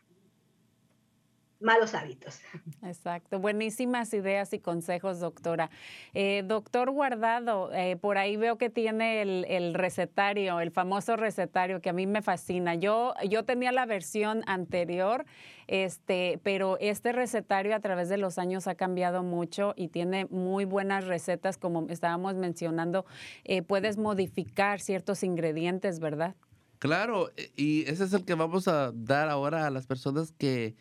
[1.64, 2.40] malos hábitos.
[2.82, 5.70] Exacto, buenísimas ideas y consejos, doctora.
[6.12, 11.90] Eh, doctor Guardado, eh, por ahí veo que tiene el, recetario, el famoso recetario que
[11.90, 12.74] a mí me fascina.
[12.74, 15.24] Yo, yo tenía la versión anterior,
[15.66, 20.64] este, pero este recetario a través de los años ha cambiado mucho y tiene muy
[20.64, 23.04] buenas recetas, como estábamos mencionando.
[23.44, 26.34] Eh, puedes modificar ciertos ingredientes, ¿verdad?
[26.78, 30.74] Claro, y ese es el que vamos a dar ahora a las personas que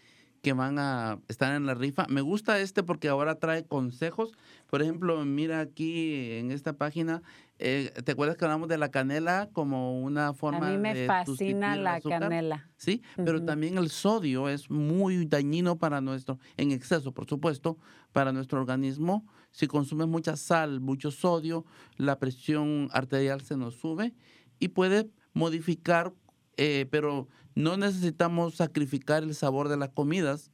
[0.43, 2.05] que van a estar en la rifa.
[2.09, 4.33] Me gusta este porque ahora trae consejos.
[4.69, 7.23] Por ejemplo, mira aquí en esta página,
[7.59, 10.73] eh, ¿te acuerdas que hablamos de la canela como una forma de...
[10.73, 12.69] A mí me fascina la canela.
[12.77, 17.77] Sí, pero también el sodio es muy dañino para nuestro, en exceso, por supuesto,
[18.11, 19.25] para nuestro organismo.
[19.51, 21.65] Si consumes mucha sal, mucho sodio,
[21.97, 24.13] la presión arterial se nos sube
[24.59, 26.13] y puede modificar,
[26.57, 30.51] eh, pero no necesitamos sacrificar el sabor de las comidas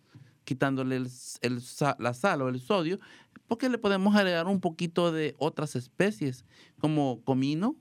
[0.50, 1.62] quitándole el,
[2.00, 3.00] la sal o el sodio,
[3.47, 6.45] porque le podemos agregar un poquito de otras especies
[6.80, 7.75] como comino,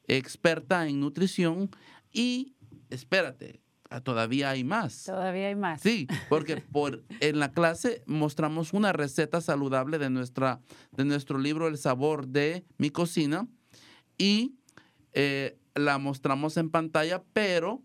[0.09, 1.71] experta en nutrición
[2.13, 2.53] y
[2.91, 3.63] espérate,
[4.03, 5.05] todavía hay más.
[5.05, 5.81] Todavía hay más.
[5.81, 10.61] Sí, porque por, en la clase mostramos una receta saludable de, nuestra,
[10.93, 13.49] de nuestro libro El sabor de mi cocina
[14.17, 14.55] y
[15.13, 17.83] eh, la mostramos en pantalla, pero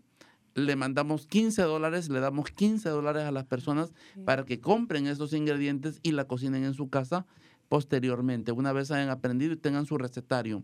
[0.54, 3.92] le mandamos 15 dólares, le damos 15 dólares a las personas
[4.24, 7.26] para que compren esos ingredientes y la cocinen en su casa
[7.68, 10.62] posteriormente, una vez hayan aprendido y tengan su recetario.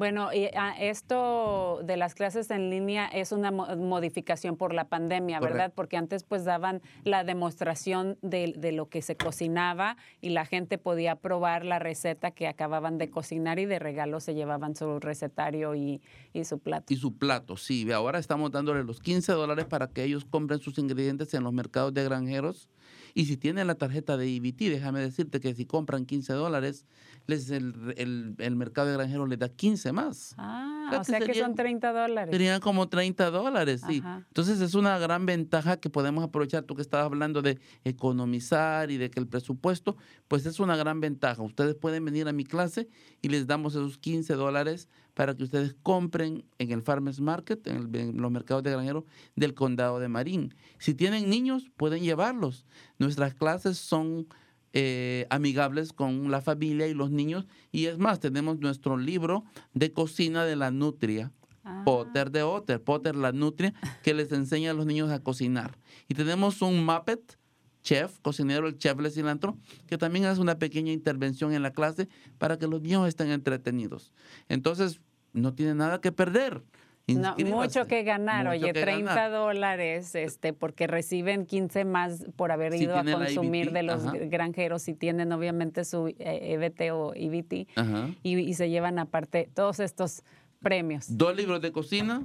[0.00, 4.88] Bueno, y, ah, esto de las clases en línea es una mo- modificación por la
[4.88, 5.74] pandemia, ¿verdad?
[5.76, 10.78] Porque antes pues daban la demostración de, de lo que se cocinaba y la gente
[10.78, 15.74] podía probar la receta que acababan de cocinar y de regalo se llevaban su recetario
[15.74, 16.00] y,
[16.32, 16.90] y su plato.
[16.90, 17.92] Y su plato, sí.
[17.92, 21.92] Ahora estamos dándole los 15 dólares para que ellos compren sus ingredientes en los mercados
[21.92, 22.70] de granjeros.
[23.12, 26.86] Y si tienen la tarjeta de EBT, déjame decirte que si compran 15 dólares,
[27.26, 30.34] les el, el- el mercado de granjeros les da 15 más.
[30.38, 32.32] Ah, o que sea que serían- son 30 dólares.
[32.32, 34.02] Serían como 30 dólares, sí.
[34.28, 36.64] Entonces es una gran ventaja que podemos aprovechar.
[36.64, 41.00] Tú que estabas hablando de economizar y de que el presupuesto, pues es una gran
[41.00, 41.42] ventaja.
[41.42, 42.88] Ustedes pueden venir a mi clase
[43.22, 47.76] y les damos esos 15 dólares para que ustedes compren en el Farmers Market, en,
[47.76, 49.04] el- en los mercados de granjeros
[49.36, 50.54] del condado de Marín.
[50.78, 52.64] Si tienen niños, pueden llevarlos.
[52.98, 54.26] Nuestras clases son
[54.72, 57.46] eh, amigables con la familia y los niños.
[57.72, 61.32] Y es más, tenemos nuestro libro de cocina de la nutria.
[61.64, 65.76] Ah, Potter de Otter, Potter la nutria, que les enseña a los niños a cocinar.
[66.08, 67.38] Y tenemos un Muppet,
[67.82, 72.08] chef, cocinero, el chef de cilantro, que también hace una pequeña intervención en la clase
[72.38, 74.12] para que los niños estén entretenidos.
[74.48, 75.00] Entonces,
[75.32, 76.62] no tiene nada que perder.
[77.08, 79.32] No, mucho que ganar, Mucho oye, que 30 ganar.
[79.32, 84.04] dólares, este, porque reciben 15 más por haber Si ido a consumir EBT, de los
[84.06, 84.16] ajá.
[84.26, 86.14] granjeros y tienen obviamente su eh,
[86.54, 88.10] EBT o EBT Ajá.
[88.22, 90.22] y, y se llevan aparte todos estos
[90.60, 91.06] premios.
[91.18, 92.22] Dos libros de cocina,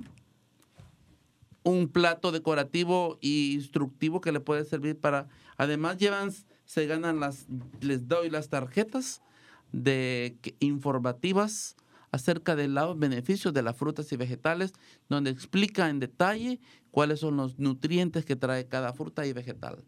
[1.64, 5.28] un plato decorativo y instructivo que le puede servir para.
[5.58, 6.30] Además, llevan,
[6.66, 7.48] se ganan las,
[7.82, 9.24] les doy las tarjetas
[9.72, 11.76] de informativas
[12.16, 14.74] acerca de los beneficios de las frutas y vegetales,
[15.10, 19.84] donde explica en detalle cuáles son los nutrientes que trae cada fruta y vegetal.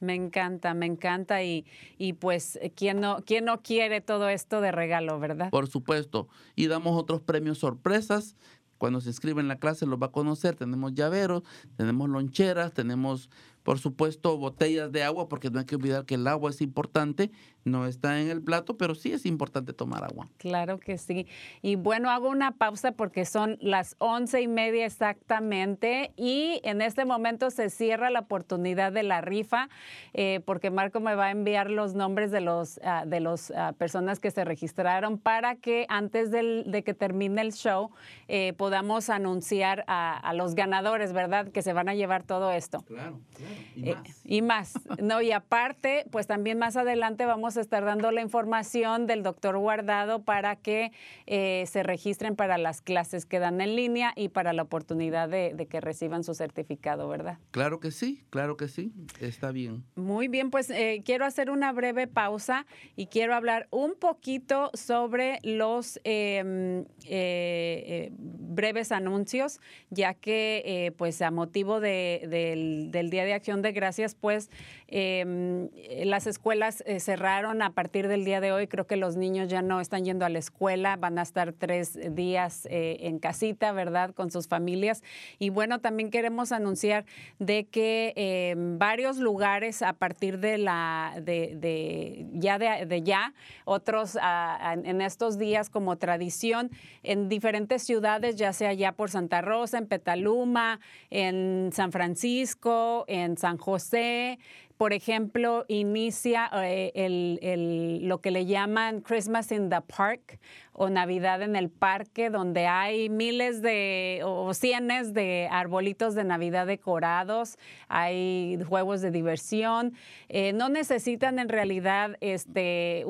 [0.00, 4.72] Me encanta, me encanta y, y pues ¿quién no, quién no quiere todo esto de
[4.72, 5.50] regalo, verdad?
[5.50, 6.28] Por supuesto.
[6.54, 8.36] Y damos otros premios sorpresas.
[8.76, 10.54] Cuando se inscribe en la clase los va a conocer.
[10.54, 11.42] Tenemos llaveros,
[11.76, 13.28] tenemos loncheras, tenemos,
[13.64, 17.32] por supuesto, botellas de agua, porque no hay que olvidar que el agua es importante.
[17.68, 20.28] No está en el plato, pero sí es importante tomar agua.
[20.38, 21.26] Claro que sí.
[21.62, 24.86] Y bueno, hago una pausa porque son las once y media
[25.32, 29.68] exactamente y en este momento se cierra la oportunidad de la rifa
[30.14, 33.72] eh, porque Marco me va a enviar los nombres de los ah, de los ah,
[33.76, 37.90] personas que se registraron para que antes del- de que termine el show
[38.28, 41.48] eh, podamos anunciar a, a los ganadores, ¿verdad?
[41.48, 42.80] Que se van a llevar todo esto.
[42.82, 43.52] Claro, claro.
[43.76, 44.74] Eh, y más.
[45.02, 49.58] No, y aparte, pues también más adelante vamos a estar dando la información del doctor
[49.58, 50.92] Guardado para que
[51.26, 55.52] eh, se registren para las clases que dan en línea y para la oportunidad de,
[55.54, 57.38] de que reciban su certificado, ¿verdad?
[57.50, 58.92] Claro que sí, claro que sí.
[59.20, 59.84] Está bien.
[59.96, 62.66] Muy bien, pues eh, quiero hacer una breve pausa
[62.96, 71.30] y quiero hablar un poquito sobre los em, eh, breves anuncios, ya que pues a
[71.30, 74.50] motivo de- del, del Día de Acción de Gracias, pues
[74.86, 75.68] em,
[76.04, 77.00] las escuelas eh,
[77.38, 78.66] a partir del día de hoy.
[78.66, 81.96] Creo que los niños ya no están yendo a la escuela, van a estar tres
[82.16, 84.12] días eh, en casita, ¿verdad?
[84.12, 85.04] Con sus familias.
[85.38, 87.04] Y bueno, también queremos anunciar
[87.38, 94.74] de que eh, varios lugares a partir de la de, ya de, ya, otros ah,
[94.82, 96.72] en estos días como tradición
[97.04, 103.36] en diferentes ciudades, ya sea ya por Santa Rosa, en Petaluma, en San Francisco, en
[103.36, 104.40] San José.
[104.78, 110.38] Por ejemplo, inicia eh, el- el- lo que le llaman Christmas in the Park
[110.80, 116.68] o Navidad en el Parque, donde hay miles de o cienes de arbolitos de Navidad
[116.68, 119.92] decorados, hay juegos de diversión.
[120.28, 123.00] Eh, no necesitan en realidad este,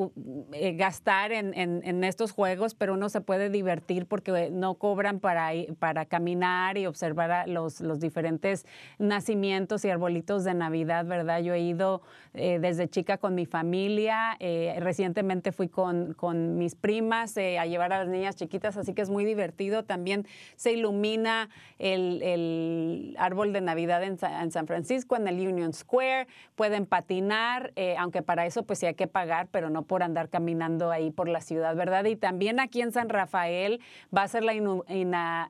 [0.52, 5.50] eh, gastar en, en- estos juegos, pero uno se puede divertir porque no cobran para,
[5.78, 8.64] para caminar y observar los, los diferentes
[8.98, 11.40] nacimientos y arbolitos de Navidad, ¿verdad?
[11.42, 12.00] Yo he ido
[12.32, 14.38] eh, desde chica con mi familia.
[14.78, 19.10] Recientemente fui con, con mis primas a llevar a las niñas chiquitas, así que es
[19.10, 19.84] muy divertido.
[19.84, 25.36] También se ilumina el, el árbol de Navidad en, Sa- en San Francisco, en el
[25.46, 26.26] Union Square.
[26.54, 30.28] Pueden patinar, eh, aunque para eso pues sí hay que pagar, pero no por andar
[30.28, 32.04] caminando ahí por la ciudad, ¿verdad?
[32.04, 33.80] Y también aquí en San Rafael
[34.16, 34.52] va a ser la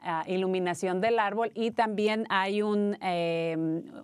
[0.03, 3.57] ah, iluminación del árbol y también hay un, eh,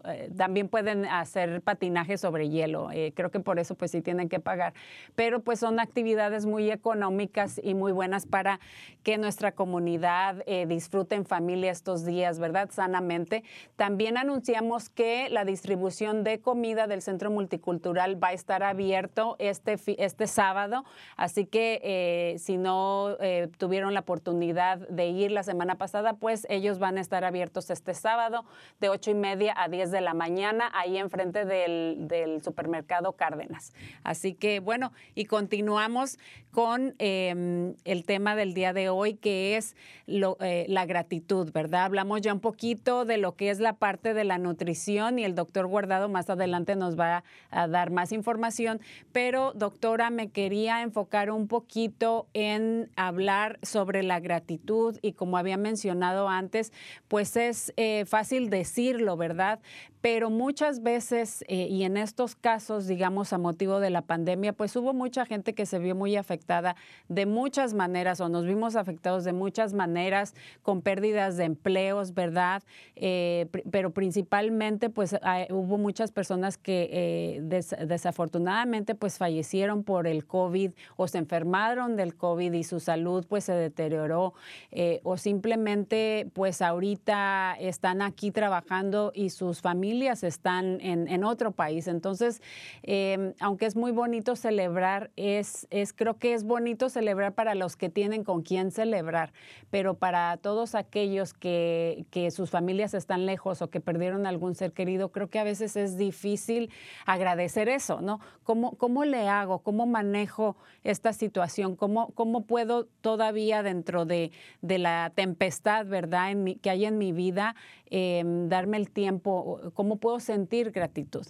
[0.06, 2.90] eh, también pueden hacer patinaje sobre hielo.
[2.92, 4.74] Eh, creo que por eso pues sí tienen que pagar.
[5.14, 8.60] Pero pues son actividades muy económicas y muy buenas para
[9.02, 12.68] que nuestra comunidad eh, disfrute en familia estos días, ¿verdad?
[12.70, 13.44] Sanamente.
[13.76, 19.78] También anunciamos que la distribución de comida del Centro Multicultural va a estar abierto este,
[19.98, 20.84] este sábado.
[21.16, 26.46] Así que eh, si no eh, tuvieron la oportunidad de ir la semana pasada, pues
[26.50, 28.44] ellos van a estar abiertos este sábado
[28.80, 33.72] de 8 y media a 10 de la mañana, ahí enfrente del, del supermercado Cárdenas.
[34.02, 36.18] Así que bueno, y continuamos
[36.50, 39.76] con eh, el tema del día de hoy, que es
[40.06, 41.84] eh, la gratitud, ¿verdad?
[41.84, 45.34] Hablamos ya un poquito de lo que es la parte de la nutrición y el
[45.34, 48.80] doctor Guardado más adelante nos va a dar más información,
[49.12, 55.56] pero doctora, me quería enfocar un poquito en hablar sobre la gratitud y como había
[55.56, 56.72] mencionado antes,
[57.08, 59.60] pues es eh, fácil decirlo, ¿verdad?
[60.04, 64.76] Pero muchas veces, eh, y en estos casos, digamos, a motivo de la pandemia, pues
[64.76, 66.76] hubo mucha gente que se vio muy afectada
[67.08, 72.62] de muchas maneras o nos vimos afectados de muchas maneras con pérdidas de empleos, ¿verdad?
[72.96, 80.06] Eh, pero principalmente, pues hay- hubo muchas personas que eh, des- desafortunadamente, pues fallecieron por
[80.06, 84.34] el COVID o se enfermaron del COVID y su salud, pues se deterioró
[84.72, 91.52] eh, o simplemente, pues ahorita están aquí trabajando y sus familias están en, en otro
[91.52, 91.86] país.
[91.86, 92.42] Entonces,
[92.82, 97.76] eh, aunque es muy bonito celebrar, es, es creo que es bonito celebrar para los
[97.76, 99.32] que tienen con quién celebrar,
[99.70, 104.72] pero para todos aquellos que, que sus familias están lejos o que perdieron algún ser
[104.72, 106.70] querido, creo que a veces es difícil
[107.06, 108.20] agradecer eso, ¿no?
[108.42, 109.60] ¿Cómo, cómo le hago?
[109.60, 111.76] ¿Cómo manejo esta situación?
[111.76, 114.32] ¿Cómo, cómo puedo todavía dentro de,
[114.62, 117.54] de la tempestad, ¿verdad?, que hay en mi vida,
[117.90, 121.26] eh, darme el tiempo, ¿cómo puedo sentir gratitud?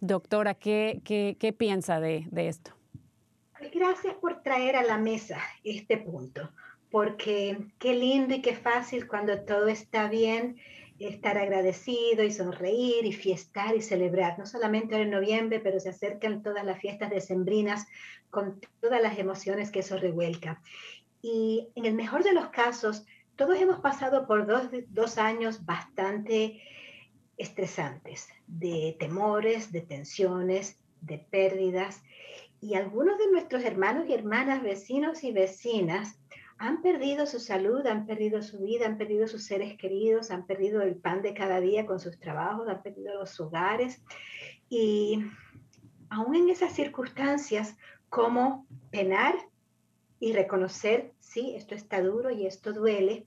[0.00, 2.72] Doctora, ¿qué, qué, qué piensa de, de esto?
[3.72, 6.50] Gracias por traer a la mesa este punto,
[6.90, 10.58] porque qué lindo y qué fácil cuando todo está bien
[10.98, 16.42] estar agradecido y sonreír y fiestar y celebrar, no solamente en noviembre, pero se acercan
[16.42, 17.86] todas las fiestas decembrinas
[18.30, 20.62] con todas las emociones que eso revuelca.
[21.22, 23.04] Y en el mejor de los casos,
[23.36, 26.60] todos hemos pasado por dos, dos años bastante
[27.36, 32.02] estresantes, de temores, de tensiones, de pérdidas.
[32.62, 36.20] Y algunos de nuestros hermanos y hermanas, vecinos y vecinas,
[36.58, 40.80] han perdido su salud, han perdido su vida, han perdido sus seres queridos, han perdido
[40.80, 44.00] el pan de cada día con sus trabajos, han perdido los hogares.
[44.68, 45.24] Y
[46.08, 47.76] aún en esas circunstancias,
[48.08, 49.34] cómo penar
[50.20, 53.26] y reconocer, sí, esto está duro y esto duele,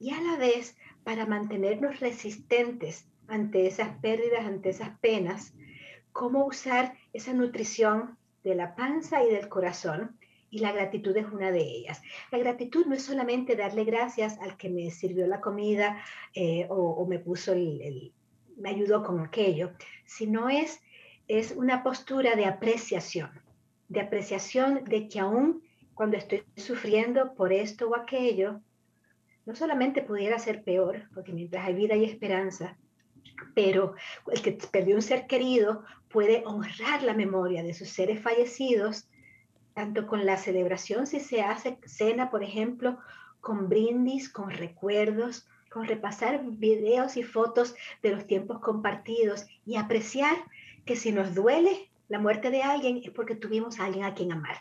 [0.00, 0.74] y a la vez
[1.04, 5.52] para mantenernos resistentes ante esas pérdidas, ante esas penas,
[6.12, 8.17] cómo usar esa nutrición
[8.48, 10.18] de la panza y del corazón,
[10.50, 12.00] y la gratitud es una de ellas.
[12.32, 16.02] La gratitud no es solamente darle gracias al que me sirvió la comida
[16.34, 18.12] eh, o, me puso el, el,
[18.56, 19.72] me ayudó con aquello,
[20.04, 20.80] sino es,
[21.26, 23.30] es una postura de apreciación,
[23.88, 25.62] de apreciación de que aún
[25.94, 28.60] cuando estoy sufriendo por esto o aquello,
[29.44, 32.78] no solamente pudiera ser peor, porque mientras hay vida y esperanza,
[33.54, 33.94] pero
[34.30, 39.08] el que perdió un ser querido puede honrar la memoria de sus seres fallecidos,
[39.74, 42.98] tanto con la celebración, si se hace cena, por ejemplo,
[43.40, 50.36] con brindis, con recuerdos, con repasar videos y fotos de los tiempos compartidos y apreciar
[50.84, 54.32] que si nos duele la muerte de alguien es porque tuvimos a alguien a quien
[54.32, 54.56] amar.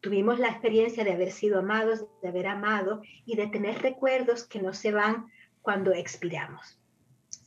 [0.00, 4.60] Tuvimos la experiencia de haber sido amados, de haber amado y de tener recuerdos que
[4.60, 5.30] no se van
[5.62, 6.81] cuando expiramos.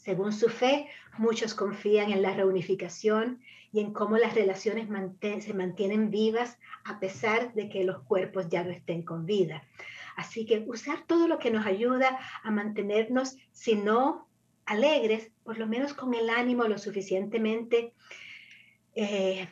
[0.05, 0.87] Según su fe,
[1.17, 3.41] muchos confían en la reunificación
[3.73, 4.87] y en cómo las relaciones
[5.43, 9.63] se mantienen vivas a pesar de que los cuerpos ya no estén con vida.
[10.15, 14.29] Así que usar todo lo que nos ayuda a mantenernos, si no
[14.67, 17.93] alegres, por lo menos con el ánimo lo suficientemente
[18.93, 19.47] eh,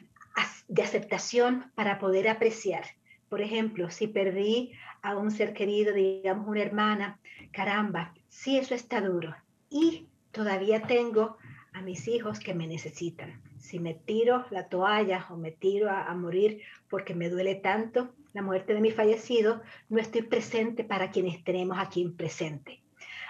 [0.67, 2.85] de aceptación para poder apreciar.
[3.27, 7.19] Por ejemplo, si perdí a un ser querido, digamos una hermana,
[7.51, 9.35] caramba, sí, eso está duro.
[9.71, 11.37] Y todavía tengo
[11.71, 13.41] a mis hijos que me necesitan.
[13.59, 18.41] si me tiro la toalla o me tiro a, morir porque me duele tanto la
[18.41, 22.81] muerte de mi fallecido, no estoy presente para quienes tenemos aquí presente.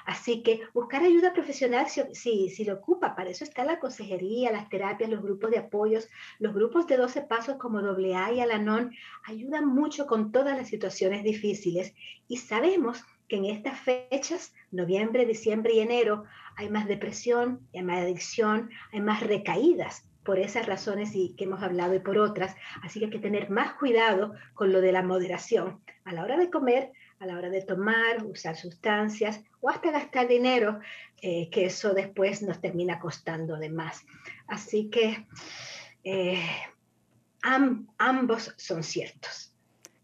[0.06, 4.52] Así que buscar ayuda profesional si, si, si, lo ocupa, para eso está la consejería,
[4.52, 8.92] las terapias, los grupos de apoyos, los grupos de 12 pasos como AA y Alanon
[9.26, 11.94] ayudan mucho con todas las situaciones difíciles
[12.28, 13.04] y sabemos
[13.34, 16.26] que en estas fechas, noviembre, diciembre y enero,
[16.56, 21.64] hay más depresión, hay más adicción, hay más recaídas por esas razones y que hemos
[21.64, 22.56] hablado y por otras.
[22.84, 25.82] Así que hay que tener más cuidado con lo de la moderación.
[26.06, 30.28] A la hora de comer, a la hora de tomar, usar sustancias o hasta gastar
[30.28, 30.80] dinero,
[31.20, 34.06] eh, que eso después nos termina costando de más.
[34.46, 35.26] Así que
[36.04, 36.40] eh,
[37.98, 39.54] ambos son ciertos.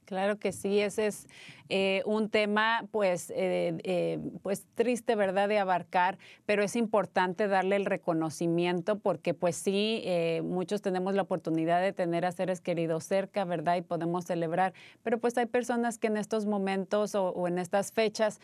[0.10, 1.28] Claro que sí, ese es
[1.72, 6.18] eh, un tema pues, eh, eh, pues triste, ¿verdad?, de abarcar,
[6.48, 10.04] pero es importante darle el reconocimiento porque pues sí,
[10.44, 15.20] muchos tenemos la oportunidad de tener a seres queridos cerca, ¿verdad?, y podemos celebrar, pero
[15.20, 18.40] pues hay personas que en estos momentos o, en estas fechas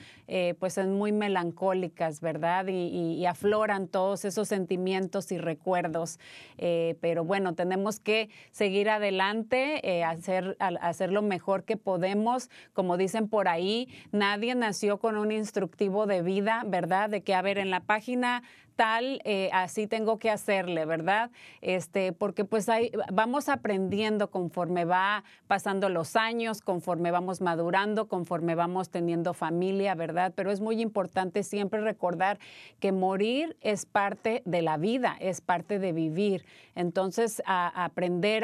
[0.60, 6.20] pues son muy melancólicas, ¿verdad?, y, afloran todos esos sentimientos y recuerdos,
[6.58, 13.48] pero bueno, tenemos que seguir adelante, hacer, hacer lo mejor que podemos, como dice por
[13.48, 17.10] ahí, nadie nació con un instructivo de vida, ¿verdad?
[17.10, 18.44] De que, a ver, en la página
[18.76, 21.32] tal, eh, así tengo que hacerle, ¿verdad?
[21.62, 28.56] Este, porque pues ahí vamos aprendiendo conforme va pasando los años, conforme vamos madurando, conforme
[28.56, 30.34] vamos teniendo familia, ¿verdad?
[30.36, 32.40] Pero es muy importante siempre recordar
[32.80, 36.46] que morir es parte de la vida, es parte de vivir.
[36.76, 38.44] Entonces, aprender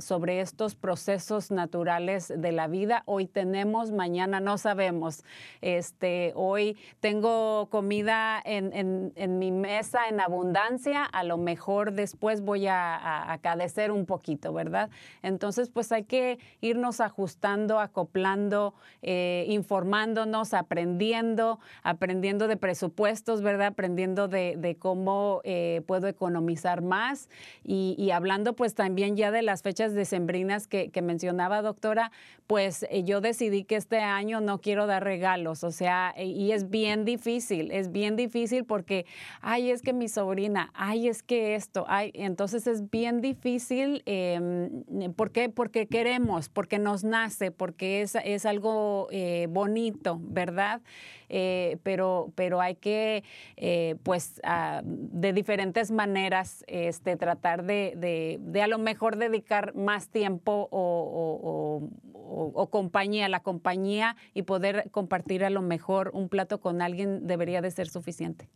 [0.00, 5.24] sobre estos procesos naturales de la vida, hoy tenemos, mañana no sabemos.
[5.62, 12.66] Este, hoy tengo comida en en, mi mesa en abundancia, a lo mejor después voy
[12.66, 14.90] a, a, cadecer un poquito, ¿verdad?
[15.22, 23.68] Entonces, pues hay que irnos ajustando, acoplando, eh, informándonos, aprendiendo, aprendiendo de presupuestos, ¿verdad?
[23.68, 27.28] Aprendiendo de, cómo eh, puedo economizar más
[27.64, 32.12] y, hablando pues también ya de las fechas decembrinas que, que mencionaba, doctora,
[32.46, 36.70] pues eh, yo decidí que este año no quiero dar regalos, o sea, y es
[36.70, 38.95] bien difícil, es bien difícil porque
[39.40, 44.02] ay, es que mi sobrina, ay, es que esto, ay, entonces es bien difícil.
[44.06, 45.48] Em, ¿Por qué?
[45.48, 50.80] Porque queremos, porque nos nace, porque es, es algo eh, bonito, ¿verdad?
[51.28, 53.24] Eh, pero, pero hay que,
[53.56, 60.08] eh, pues, ah, de diferentes maneras este, tratar de, de, a lo mejor dedicar más
[60.08, 61.88] tiempo o,
[62.70, 67.70] compañía, la compañía y poder compartir a lo mejor un plato con alguien debería de
[67.70, 68.48] ser suficiente.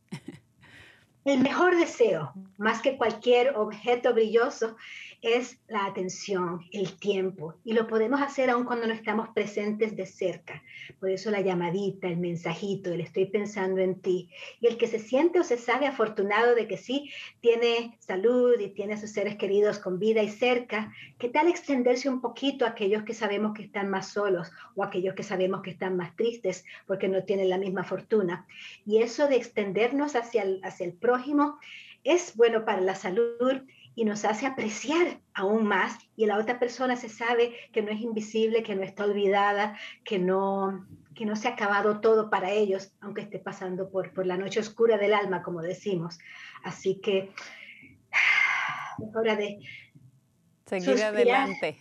[1.25, 4.77] El mejor deseo, más que cualquier objeto brilloso,
[5.23, 10.07] es la atención, el tiempo, y lo podemos hacer aun cuando no estamos presentes de
[10.07, 10.63] cerca.
[10.99, 14.31] Por eso la llamadita, el mensajito, el estoy pensando en ti.
[14.61, 17.11] Y el que se siente o se sabe afortunado de que sí
[17.41, 22.09] tiene salud y tiene a sus seres queridos con vida y cerca, ¿qué tal extenderse
[22.09, 25.71] un poquito a aquellos que sabemos que están más solos o aquellos que sabemos que
[25.71, 28.47] están más tristes porque no tienen la misma fortuna?
[28.87, 31.59] Y eso de extendernos hacia el prójimo
[32.05, 33.63] es bueno para la salud
[34.01, 38.01] y nos hace apreciar aún más y la otra persona se sabe que no es
[38.01, 42.95] invisible, que no está olvidada, que no, que no se ha acabado todo para ellos,
[43.03, 46.19] aunque esté pasando por, por la noche oscura del alma, como decimos.
[46.65, 47.31] Así que
[49.07, 49.59] es hora de
[50.65, 51.77] seguir adelante.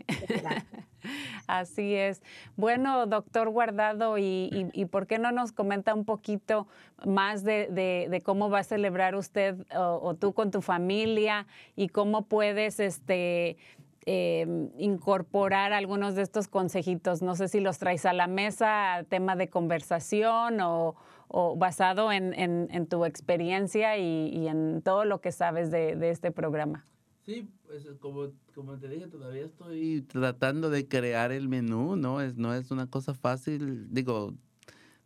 [1.48, 2.22] Así es.
[2.56, 6.68] Bueno, doctor Guardado, y, por qué no nos comenta un poquito
[7.06, 12.80] más de, cómo va a celebrar usted o, tú con tu familia y cómo puedes
[12.80, 13.58] este,
[14.06, 17.22] em, incorporar algunos de estos consejitos?
[17.22, 20.96] No sé si los traes a la mesa, tema de conversación o,
[21.58, 26.89] basado en, tu experiencia y, en todo lo que sabes de este programa.
[27.30, 32.22] Sí, pues como, como te dije, todavía estoy tratando de crear el menú, ¿no?
[32.22, 34.34] Es, no es una cosa fácil, digo,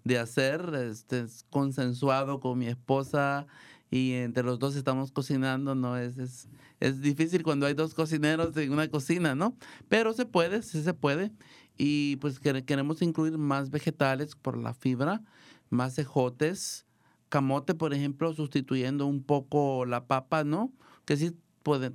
[0.06, 3.46] de hacer, este, es consensuado con mi esposa
[3.92, 5.98] y entre los dos estamos cocinando, ¿no?
[5.98, 6.48] Es, es,
[6.80, 9.58] es difícil cuando hay dos cocineros en una cocina, ¿no?
[9.90, 11.34] Pero se puede, sí se puede.
[11.78, 15.22] Y pues queremos incluir más vegetales por la fibra,
[15.70, 16.86] más ejotes,
[17.28, 20.72] camote, por ejemplo, sustituyendo un poco la papa, ¿no?
[21.04, 21.36] Que sí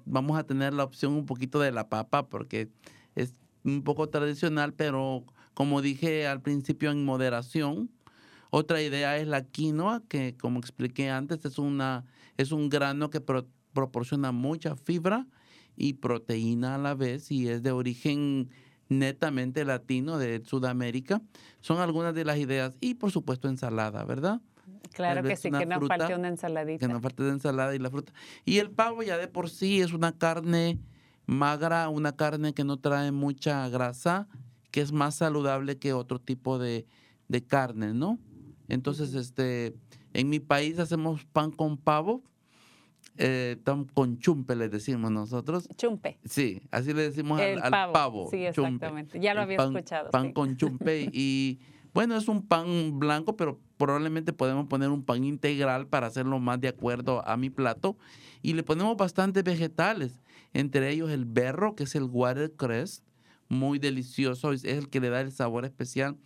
[0.04, 2.68] vamos a tener la opción un poquito de la papa porque
[3.14, 7.90] es un poco tradicional, pero como dije al principio en moderación.
[8.50, 12.06] Otra idea es la quinoa, que como expliqué antes, es, una,
[12.36, 15.26] es un grano que proporciona mucha fibra
[15.76, 18.48] y proteína a la vez y es de origen
[18.88, 21.20] netamente latino de Sudamérica.
[21.60, 24.40] Son algunas de las ideas y por supuesto ensalada, ¿verdad?
[24.92, 26.86] Claro que sí, que no fruta, falte una ensaladita.
[26.86, 28.12] Que no falte de ensalada y la fruta.
[28.44, 30.78] Y el pavo ya de por sí es una carne
[31.26, 34.28] magra, una carne que no trae mucha grasa,
[34.70, 36.86] que es más saludable que otro tipo de,
[37.28, 38.18] de carne, ¿no?
[38.68, 39.74] Entonces, este,
[40.14, 42.22] en mi país hacemos pan con pavo,
[43.16, 43.56] eh,
[43.94, 45.68] con chumpe le decimos nosotros.
[45.76, 46.18] Chumpe.
[46.24, 47.92] Sí, así le decimos al, El al pavo.
[47.92, 48.30] pavo.
[48.30, 48.70] Sí, chumpe.
[48.70, 49.20] exactamente.
[49.20, 50.10] Ya lo El había pan- escuchado.
[50.10, 50.32] Pan sí.
[50.32, 51.58] con chumpe y
[51.94, 56.60] bueno, es un pan blanco, pero probablemente podemos poner un pan integral para hacerlo más
[56.60, 57.96] de acuerdo a mi plato.
[58.42, 60.20] Y le ponemos bastantes vegetales,
[60.52, 63.02] entre ellos el berro, que es el watercress,
[63.48, 66.16] muy delicioso, es el que le da el sabor especial.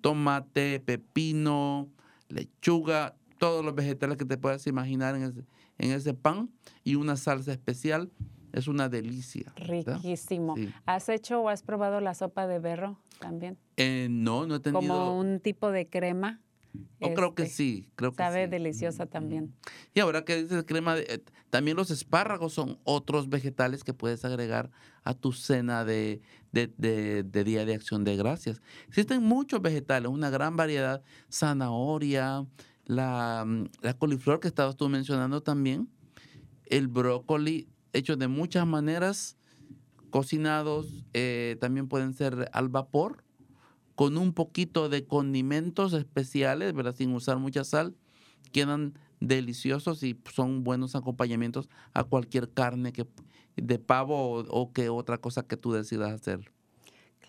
[0.00, 1.88] Tomate, pepino,
[2.28, 5.44] lechuga, todos los vegetales que te puedas imaginar en ese,
[5.78, 6.50] en ese pan
[6.84, 8.10] y una salsa especial.
[8.52, 9.52] Es una delicia.
[9.54, 10.56] Riquísimo.
[10.56, 10.72] Sí.
[10.84, 13.56] ¿Has hecho o has probado la sopa de berro también?
[13.76, 14.80] Eh, no, no he tenido.
[14.80, 16.40] Como un tipo de crema.
[17.00, 18.50] Oh, creo que este, sí, creo que Sabe sí.
[18.50, 19.44] deliciosa Mm, también.
[19.46, 19.52] mm.
[19.94, 24.24] Y ahora que dices crema, de- eh, también los espárragos son otros vegetales que puedes
[24.24, 24.70] agregar
[25.02, 26.20] a tu cena de,
[26.52, 28.60] de- de- de Día de Acción de Gracias.
[28.86, 32.46] Existen muchos vegetales, una gran variedad, zanahoria,
[32.84, 35.88] la, mm, la coliflor que estabas tú mencionando también,
[36.66, 39.36] el brócoli hecho de muchas maneras,
[40.10, 43.24] cocinados, eh, también pueden ser al vapor,
[43.94, 46.94] con un poquito de condimentos especiales, ¿verdad?
[46.94, 47.94] Sin usar mucha sal,
[48.52, 53.06] quedan deliciosos y son buenos acompañamientos a cualquier carne que
[53.56, 56.50] de pavo o, o que otra cosa que tú decidas hacer.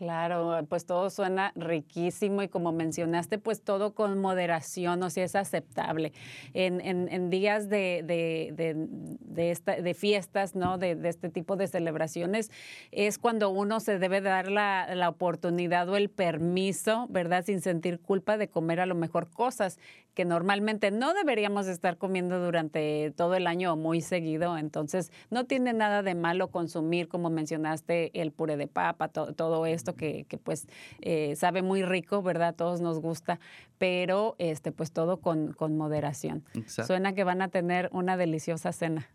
[0.02, 5.36] Claro, pues todo suena riquísimo y como mencionaste, pues todo con moderación, o sea, es
[5.36, 6.12] aceptable.
[6.56, 8.74] En, en- en días de, de- de-
[9.20, 10.80] de esta- de fiestas, ¿no?
[10.80, 12.50] De, de este tipo de celebraciones,
[12.92, 17.46] es cuando uno se debe dar la, la oportunidad o el permiso, ¿verdad?
[17.46, 19.78] Sin sentir culpa de comer a lo mejor cosas
[20.14, 24.58] que normalmente no deberíamos estar comiendo durante todo el año o muy seguido.
[24.58, 29.66] Entonces, no tiene nada de malo consumir, como mencionaste, el puré de papa, to- todo
[29.66, 30.68] esto que, que, pues
[31.02, 32.56] eh, sabe muy rico, ¿verdad?
[32.56, 33.40] Todos nos gusta,
[33.78, 36.44] pero este, pues todo con, con moderación.
[36.54, 36.88] Exacto.
[36.88, 39.10] Suena que van a tener una deliciosa cena.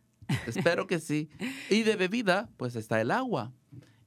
[0.46, 1.28] Espero que sí.
[1.70, 3.52] Y de bebida, pues está el agua.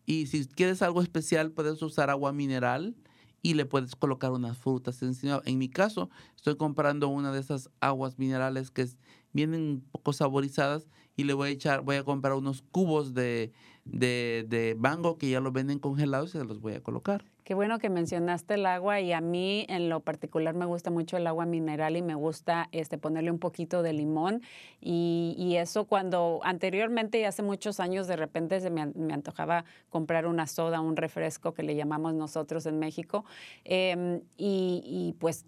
[0.06, 2.96] Y si quieres algo especial, puedes usar agua mineral
[3.42, 5.42] y le puedes colocar unas frutas encima.
[5.46, 8.88] En mi caso, estoy comprando una de esas aguas minerales que
[9.34, 13.52] vienen un poco saborizadas y le voy a echar, voy a comprar unos cubos de,
[13.86, 17.26] de, de mango que ya los venden congelados y se los voy a colocar.
[17.50, 21.18] Qué bueno que mencionaste el agua y a mí en lo particular me gusta mucho
[21.18, 24.43] el agua mineral y me gusta este, ponerle un poquito de limón
[24.80, 29.66] y, y eso cuando anteriormente y hace muchos años de repente se me, me antojaba
[29.89, 33.26] comprar una soda, un refresco que le llamamos nosotros en México
[33.64, 35.47] em, y, y, pues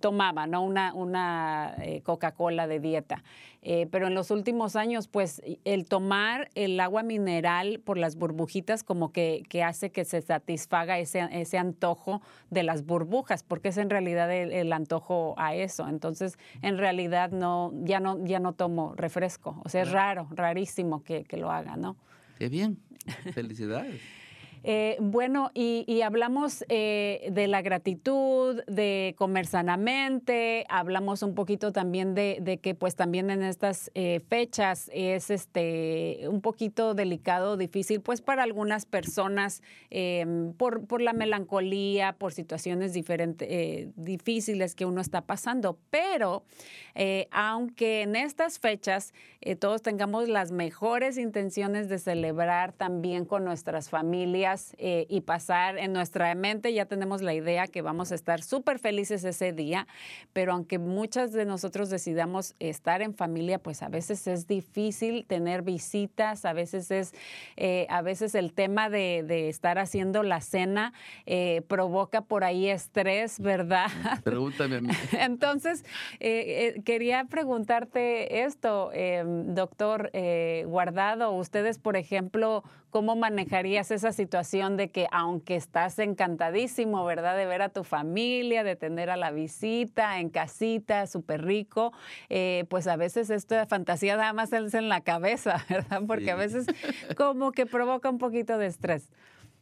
[0.00, 0.62] tomaba ¿no?
[0.62, 3.24] una, una eh, Coca-Cola de dieta.
[3.62, 8.84] Eh, pero en los últimos años, pues el tomar el agua mineral por las burbujitas
[8.84, 13.76] como que, que hace que se satisfaga ese, ese antojo de las burbujas, porque es
[13.76, 15.88] en realidad el, el antojo a eso.
[15.88, 19.60] Entonces, en realidad no, ya no, ya no tomo refresco.
[19.64, 21.96] O sea, es raro, rarísimo que, que lo haga, ¿no?
[22.38, 22.78] Qué bien.
[23.32, 24.00] Felicidades.
[24.64, 32.14] Eh, bueno, y, hablamos eh, de la gratitud, de comer sanamente, hablamos un poquito también
[32.14, 38.20] de, que pues también en estas eh, fechas es este un poquito delicado, difícil pues
[38.20, 40.24] para algunas personas eh,
[40.56, 46.44] por, por la melancolía, por situaciones diferentes, difíciles que uno está pasando, pero
[47.30, 49.14] aunque en estas fechas
[49.60, 54.47] todos tengamos las mejores intenciones de celebrar también con nuestras familias
[54.78, 58.78] eh, y pasar en nuestra mente, ya tenemos la idea que vamos a estar súper
[58.78, 59.86] felices ese día,
[60.32, 65.62] pero aunque muchas de nosotros decidamos estar en familia, pues a veces es difícil tener
[65.62, 67.12] visitas, a veces es,
[67.56, 70.92] eh, a veces el tema de, de estar haciendo la cena
[71.26, 73.88] eh, provoca por ahí estrés, ¿verdad?
[74.24, 74.88] Pregúntame a mí.
[75.12, 75.84] Entonces,
[76.18, 80.10] quería preguntarte esto, eh, doctor
[80.66, 87.36] Guardado, ustedes, por ejemplo, ¿cómo manejarías esa situación de que aunque estás encantadísimo, ¿verdad?
[87.36, 91.92] De ver a tu familia, de tener a la visita en casita, súper rico,
[92.28, 96.02] eh, pues a veces esta fantasía nada más es en la cabeza, ¿verdad?
[96.06, 96.66] Porque a veces
[97.16, 99.10] como que provoca un poquito de estrés.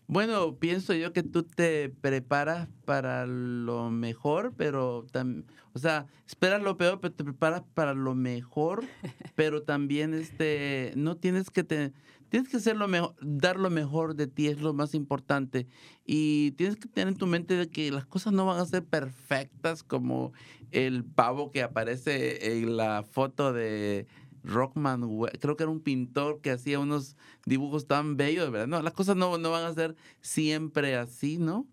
[0.09, 6.63] Bueno, pienso yo que tú te preparas para lo mejor, pero también, o sea, esperas
[6.63, 8.85] lo peor, pero te preparas para lo mejor,
[9.35, 11.93] pero también este no tienes que te
[12.29, 15.67] tienes que hacer lo mejor, dar lo mejor de ti es lo más importante
[16.05, 18.85] y tienes que tener en tu mente de que las cosas no van a ser
[18.85, 20.33] perfectas como
[20.71, 24.07] el pavo que aparece en la foto de
[24.43, 25.03] Rockman,
[25.41, 28.69] creo que era un pintor que hacía unos dibujos tan bellos, ¿verdad?
[28.69, 31.67] No, las cosas no, no van a ser siempre así, ¿no?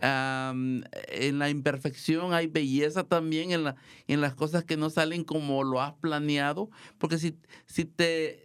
[0.00, 3.76] en la imperfección hay belleza también en, la,
[4.08, 8.43] en las cosas que no salen como lo has planeado, porque si, si te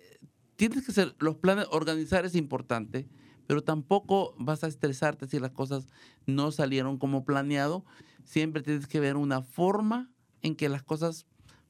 [0.60, 3.07] tienes que ser, los planes, organizar es importante,
[3.47, 5.88] pero tampoco vas a estresarte si las cosas
[6.26, 7.86] no salieron como planeado.
[8.26, 11.26] Siempre tienes que ver una forma en que las cosas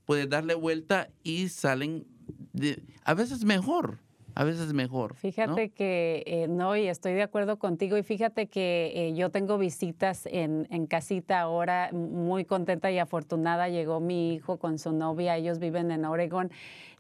[0.06, 2.08] puedes darle vuelta y salen
[2.54, 4.00] de, a veces mejor
[4.40, 5.16] a veces mejor.
[5.16, 9.58] Fíjate que eh, no, y estoy de acuerdo contigo, y fíjate que eh, yo tengo
[9.58, 15.36] visitas en, en, casita ahora, muy contenta y afortunada, llegó mi hijo con su novia,
[15.36, 16.52] ellos viven en Oregon,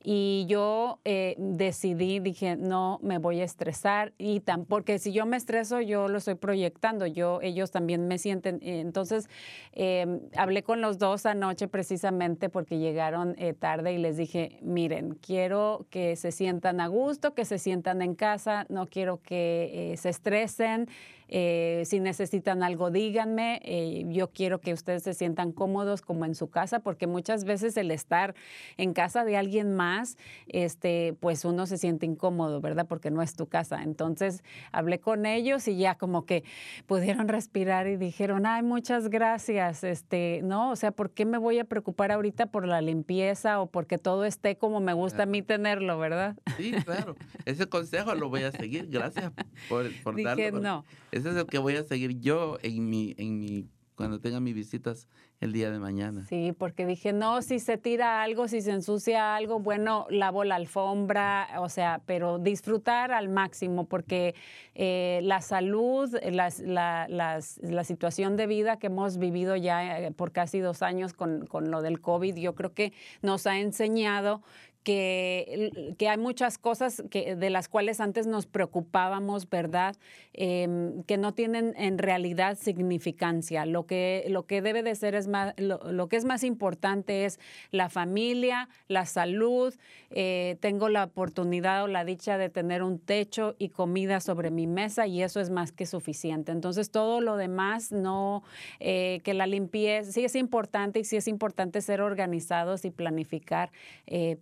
[0.01, 5.25] y yo eh, decidí, dije, no me voy a estresar, y tan, porque si yo
[5.25, 8.59] me estreso, yo lo estoy proyectando, yo, ellos también me sienten.
[8.61, 9.29] Eh, entonces,
[9.73, 15.15] em, hablé con los dos anoche precisamente porque llegaron eh, tarde y les dije, miren,
[15.15, 20.09] quiero que se sientan a gusto, que se sientan en casa, no quiero que se
[20.09, 20.87] estresen.
[21.29, 23.61] Eh, si necesitan algo, díganme.
[23.63, 27.77] Eh, yo quiero que ustedes se sientan cómodos como en su casa, porque muchas veces
[27.77, 28.35] el estar
[28.77, 30.17] en casa de alguien más,
[30.47, 32.87] este, pues uno se siente incómodo, ¿verdad?
[32.87, 33.83] Porque no es tu casa.
[33.83, 36.43] Entonces hablé con ellos y ya como que
[36.87, 39.83] pudieron respirar y dijeron, ay, muchas gracias.
[39.83, 43.67] Este, no, o sea, ¿por qué me voy a preocupar ahorita por la limpieza o
[43.67, 46.35] porque todo esté como me gusta a mí tenerlo, ¿verdad?
[46.57, 47.15] Sí, claro.
[47.45, 48.87] Ese consejo lo voy a seguir.
[48.89, 49.31] Gracias
[49.67, 50.85] por, por Dije, no.
[51.19, 54.55] Ese es el que voy a seguir yo en mi, en mi, cuando tenga mis
[54.55, 55.09] visitas
[55.41, 56.25] el día de mañana.
[56.25, 60.55] Sí, porque dije, no, si se tira algo, si se ensucia algo, bueno, lavo la
[60.55, 64.33] alfombra, o sea, pero disfrutar al máximo, porque
[64.75, 70.31] eh, la salud, las, la, la, situación de vida que hemos vivido ya eh, por
[70.31, 74.41] casi dos años con, con lo del COVID, yo creo que nos ha enseñado
[74.83, 79.95] que, que, hay muchas cosas que, de las cuales antes nos preocupábamos, ¿verdad?
[80.33, 83.65] Em, que no tienen en realidad significancia.
[83.65, 87.39] Lo que, lo que debe de ser es más, lo, que es más importante es
[87.71, 89.75] la familia, la salud.
[90.11, 94.65] Eh, tengo la oportunidad o la dicha de tener un techo y comida sobre mi
[94.65, 96.51] mesa y eso es más que suficiente.
[96.51, 98.43] Entonces, todo lo demás, no,
[98.79, 103.71] eh, que la limpieza, sí es importante y sí es importante ser organizados y planificar,
[104.07, 104.37] eh,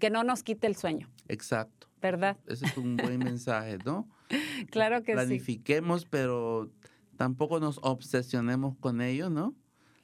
[0.00, 1.08] que no nos quite el sueño.
[1.28, 1.88] Exacto.
[2.00, 2.36] ¿Verdad?
[2.46, 4.08] Ese es un buen mensaje, ¿no?
[4.70, 5.16] claro que sí.
[5.16, 6.70] Planifiquemos, pero
[7.16, 9.54] tampoco nos obsesionemos con ello, ¿no?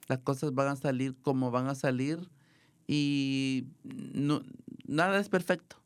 [0.08, 2.18] Las cosas van a salir como van a salir
[2.86, 4.42] y no,
[4.86, 5.76] nada es perfecto.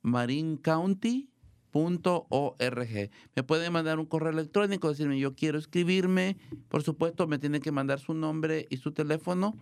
[0.01, 1.30] marincounty
[1.71, 3.09] .org.
[3.35, 6.37] Me pueden mandar un correo electrónico, decirme yo quiero escribirme.
[6.69, 9.55] Por supuesto, me tienen que mandar su nombre y su teléfono.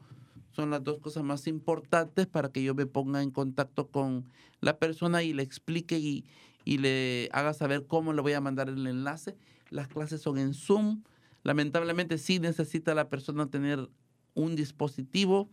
[0.51, 4.25] Son las dos cosas más importantes para que yo me ponga en contacto con
[4.61, 6.25] la persona y le explique y,
[6.65, 9.37] y le haga saber cómo le voy a mandar el enlace.
[9.69, 11.03] Las clases son en Zoom.
[11.43, 13.89] Lamentablemente sí necesita la persona tener
[14.33, 15.49] un dispositivo,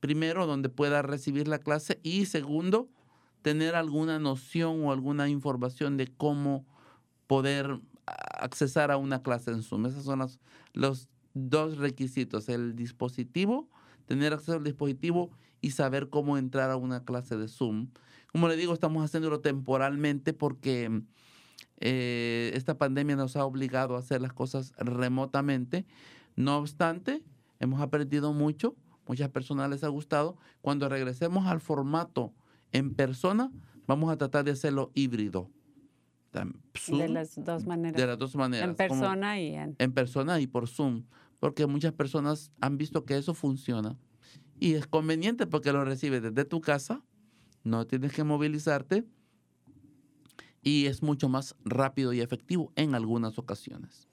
[0.00, 2.88] primero, donde pueda recibir la clase y segundo,
[3.44, 6.64] tener alguna noción o alguna información de cómo
[7.26, 9.84] poder accesar a una clase en Zoom.
[9.84, 10.26] Esos son
[10.72, 13.68] los, dos requisitos, el dispositivo,
[14.06, 15.30] tener acceso al dispositivo
[15.60, 17.88] y saber cómo entrar a una clase de Zoom.
[18.32, 21.02] Como le digo, estamos haciéndolo temporalmente porque
[21.80, 25.84] eh, esta pandemia nos ha obligado a hacer las cosas remotamente,
[26.34, 27.22] No obstante,
[27.60, 28.74] hemos aprendido mucho,
[29.06, 30.38] muchas personas les ha gustado.
[30.62, 32.32] Cuando regresemos al formato
[32.74, 33.50] en persona,
[33.86, 35.50] vamos a tratar de hacerlo híbrido.
[36.32, 38.00] De las dos maneras.
[38.00, 38.68] de las dos maneras.
[38.68, 39.76] en como persona y en...
[39.78, 41.04] en persona y por Zoom,
[41.38, 43.96] porque muchas personas han visto que eso funciona
[44.58, 47.04] y es conveniente porque lo recibes desde tu casa,
[47.62, 49.04] no tienes que movilizarte
[50.60, 54.08] y es mucho más rápido y efectivo en algunas ocasiones.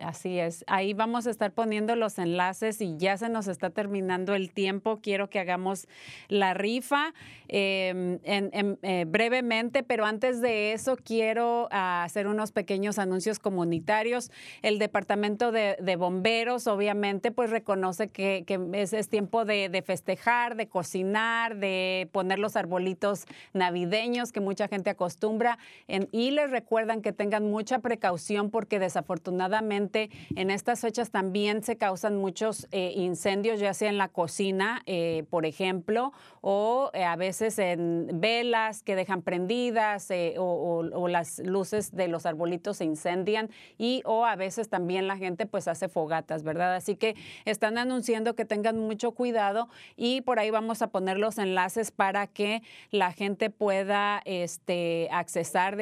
[0.00, 0.64] Así es.
[0.68, 5.00] Ahí vamos a estar poniendo los enlaces y ya se nos está terminando el tiempo.
[5.02, 5.88] Quiero que hagamos
[6.28, 7.12] la rifa
[7.48, 14.30] en- en- eh, brevemente, pero antes de eso quiero ah, hacer unos pequeños anuncios comunitarios.
[14.62, 18.44] El Departamento de, Bomberos, obviamente, pues reconoce que,
[18.74, 24.90] es, tiempo de, de festejar, de cocinar, de poner los arbolitos navideños que mucha gente
[24.90, 31.62] acostumbra en- y les recuerdan que tengan mucha precaución porque desafortunadamente en estas fechas también
[31.62, 37.04] se causan muchos eh, incendios, ya sea en la cocina, eh, por ejemplo, o eh,
[37.04, 40.08] a veces en velas que dejan prendidas
[40.38, 45.46] o, las luces de los arbolitos se incendian y o a veces también la gente
[45.46, 46.74] pues hace fogatas, ¿verdad?
[46.74, 51.38] Así que están anunciando que tengan mucho cuidado y por ahí vamos a poner los
[51.38, 55.78] enlaces para que la gente pueda este, accesar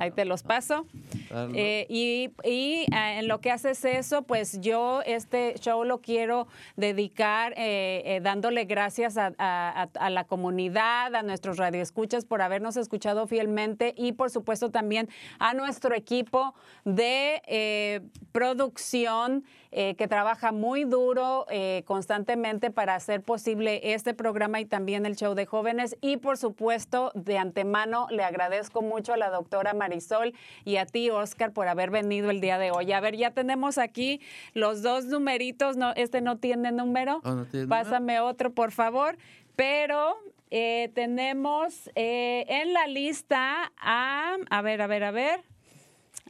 [0.02, 0.86] Ahí te los paso.
[1.30, 1.54] darlo.
[1.56, 6.48] Eh, y y, eh, en lo que haces eso, pues yo este show lo quiero
[6.76, 12.76] dedicar eh, eh, dándole gracias a, a- a- la comunidad, a nuestros radioescuchas por habernos
[12.78, 15.10] escuchado fielmente y por supuesto también
[15.40, 16.54] a nuestro equipo
[16.86, 18.02] de
[18.32, 21.46] producción que trabaja muy duro
[21.86, 25.96] constantemente para hacer posible este programa y también el show de jóvenes.
[26.02, 30.34] Y por supuesto, de antemano le agradezco mucho a la doctora Marisol
[30.64, 32.92] y a ti, Oscar, por haber venido el día de hoy.
[32.92, 34.22] A ver, ya tenemos aquí
[34.54, 35.78] los dos numeritos.
[35.78, 37.22] No, este no tiene número.
[37.24, 37.84] Oh, ¿no tiene número?
[37.84, 39.18] Pásame otro, por favor.
[39.56, 40.18] Pero
[40.50, 45.42] eh, tenemos eh, en la lista a, a ver, a ver, a ver,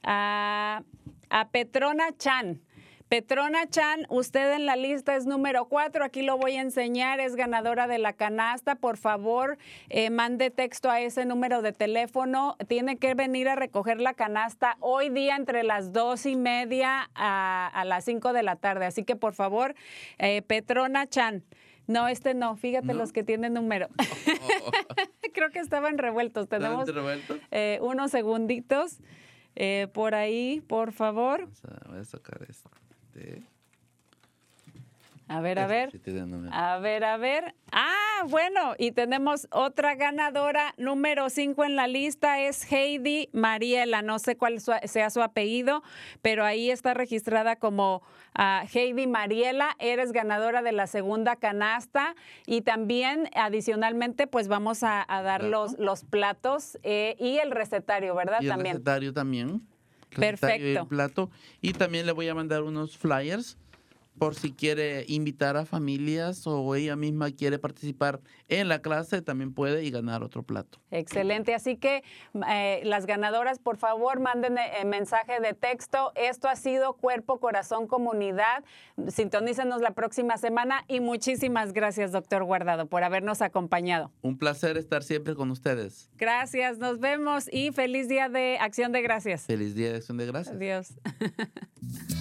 [0.04, 0.84] a,
[1.30, 2.60] a Petrona Chan.
[3.12, 7.36] Petrona Chan, usted en la lista es número cuatro, aquí lo voy a enseñar, es
[7.36, 8.76] ganadora de la canasta.
[8.76, 9.58] Por favor,
[9.90, 12.56] eh, mande texto a ese número de teléfono.
[12.70, 17.68] Tiene que venir a recoger la canasta hoy día entre las dos y media a,
[17.68, 18.86] a las cinco de la tarde.
[18.86, 19.76] Así que por favor,
[20.18, 21.44] eh, Petrona Chan.
[21.88, 22.94] No, este no, fíjate ¿No?
[22.94, 23.90] los que tienen número.
[25.34, 26.44] Creo que estaban revueltos.
[26.44, 27.40] ¿Están Tenemos revueltos?
[27.52, 29.00] eh, unos segunditos
[29.58, 31.50] eh, por ahí, por favor.
[31.90, 32.40] Voy a sacar
[33.16, 33.44] este.
[35.28, 35.90] A ver, a ver.
[36.52, 37.56] A ver, a ver.
[37.72, 44.02] Ah, bueno, y tenemos otra ganadora, número 5 en la lista, es Heidi Mariela.
[44.02, 45.84] No sé cuál sea su apellido,
[46.22, 48.02] pero ahí está registrada como
[48.36, 49.78] ah, Heidi Mariela.
[49.80, 52.14] Eres ganadora de la segunda canasta
[52.46, 55.50] y también adicionalmente pues vamos a, a dar Claro.
[55.64, 58.42] los, los platos eh, y el recetario, ¿verdad?
[58.42, 58.74] Y el también.
[58.76, 59.62] recetario también.
[60.12, 60.88] Y el Perfecto.
[60.88, 61.30] plato.
[61.62, 63.58] Y también le voy a mandar unos flyers
[64.18, 69.54] por si quiere invitar a familias o ella misma quiere participar en la clase, también
[69.54, 70.80] puede y ganar otro plato.
[70.92, 72.04] Excelente, así que
[72.50, 76.12] eh, las ganadoras, por favor, manden eh, mensaje de texto.
[76.16, 78.64] Esto ha sido Cuerpo, Corazón, Comunidad.
[79.08, 84.12] Sintonícenos la próxima semana y muchísimas gracias, doctor Guardado, por habernos acompañado.
[84.22, 86.10] Un placer estar siempre con ustedes.
[86.18, 89.44] Gracias, nos vemos y feliz día de Acción de Gracias.
[89.44, 90.56] Feliz día de Acción de Gracias.
[90.56, 90.94] Adiós.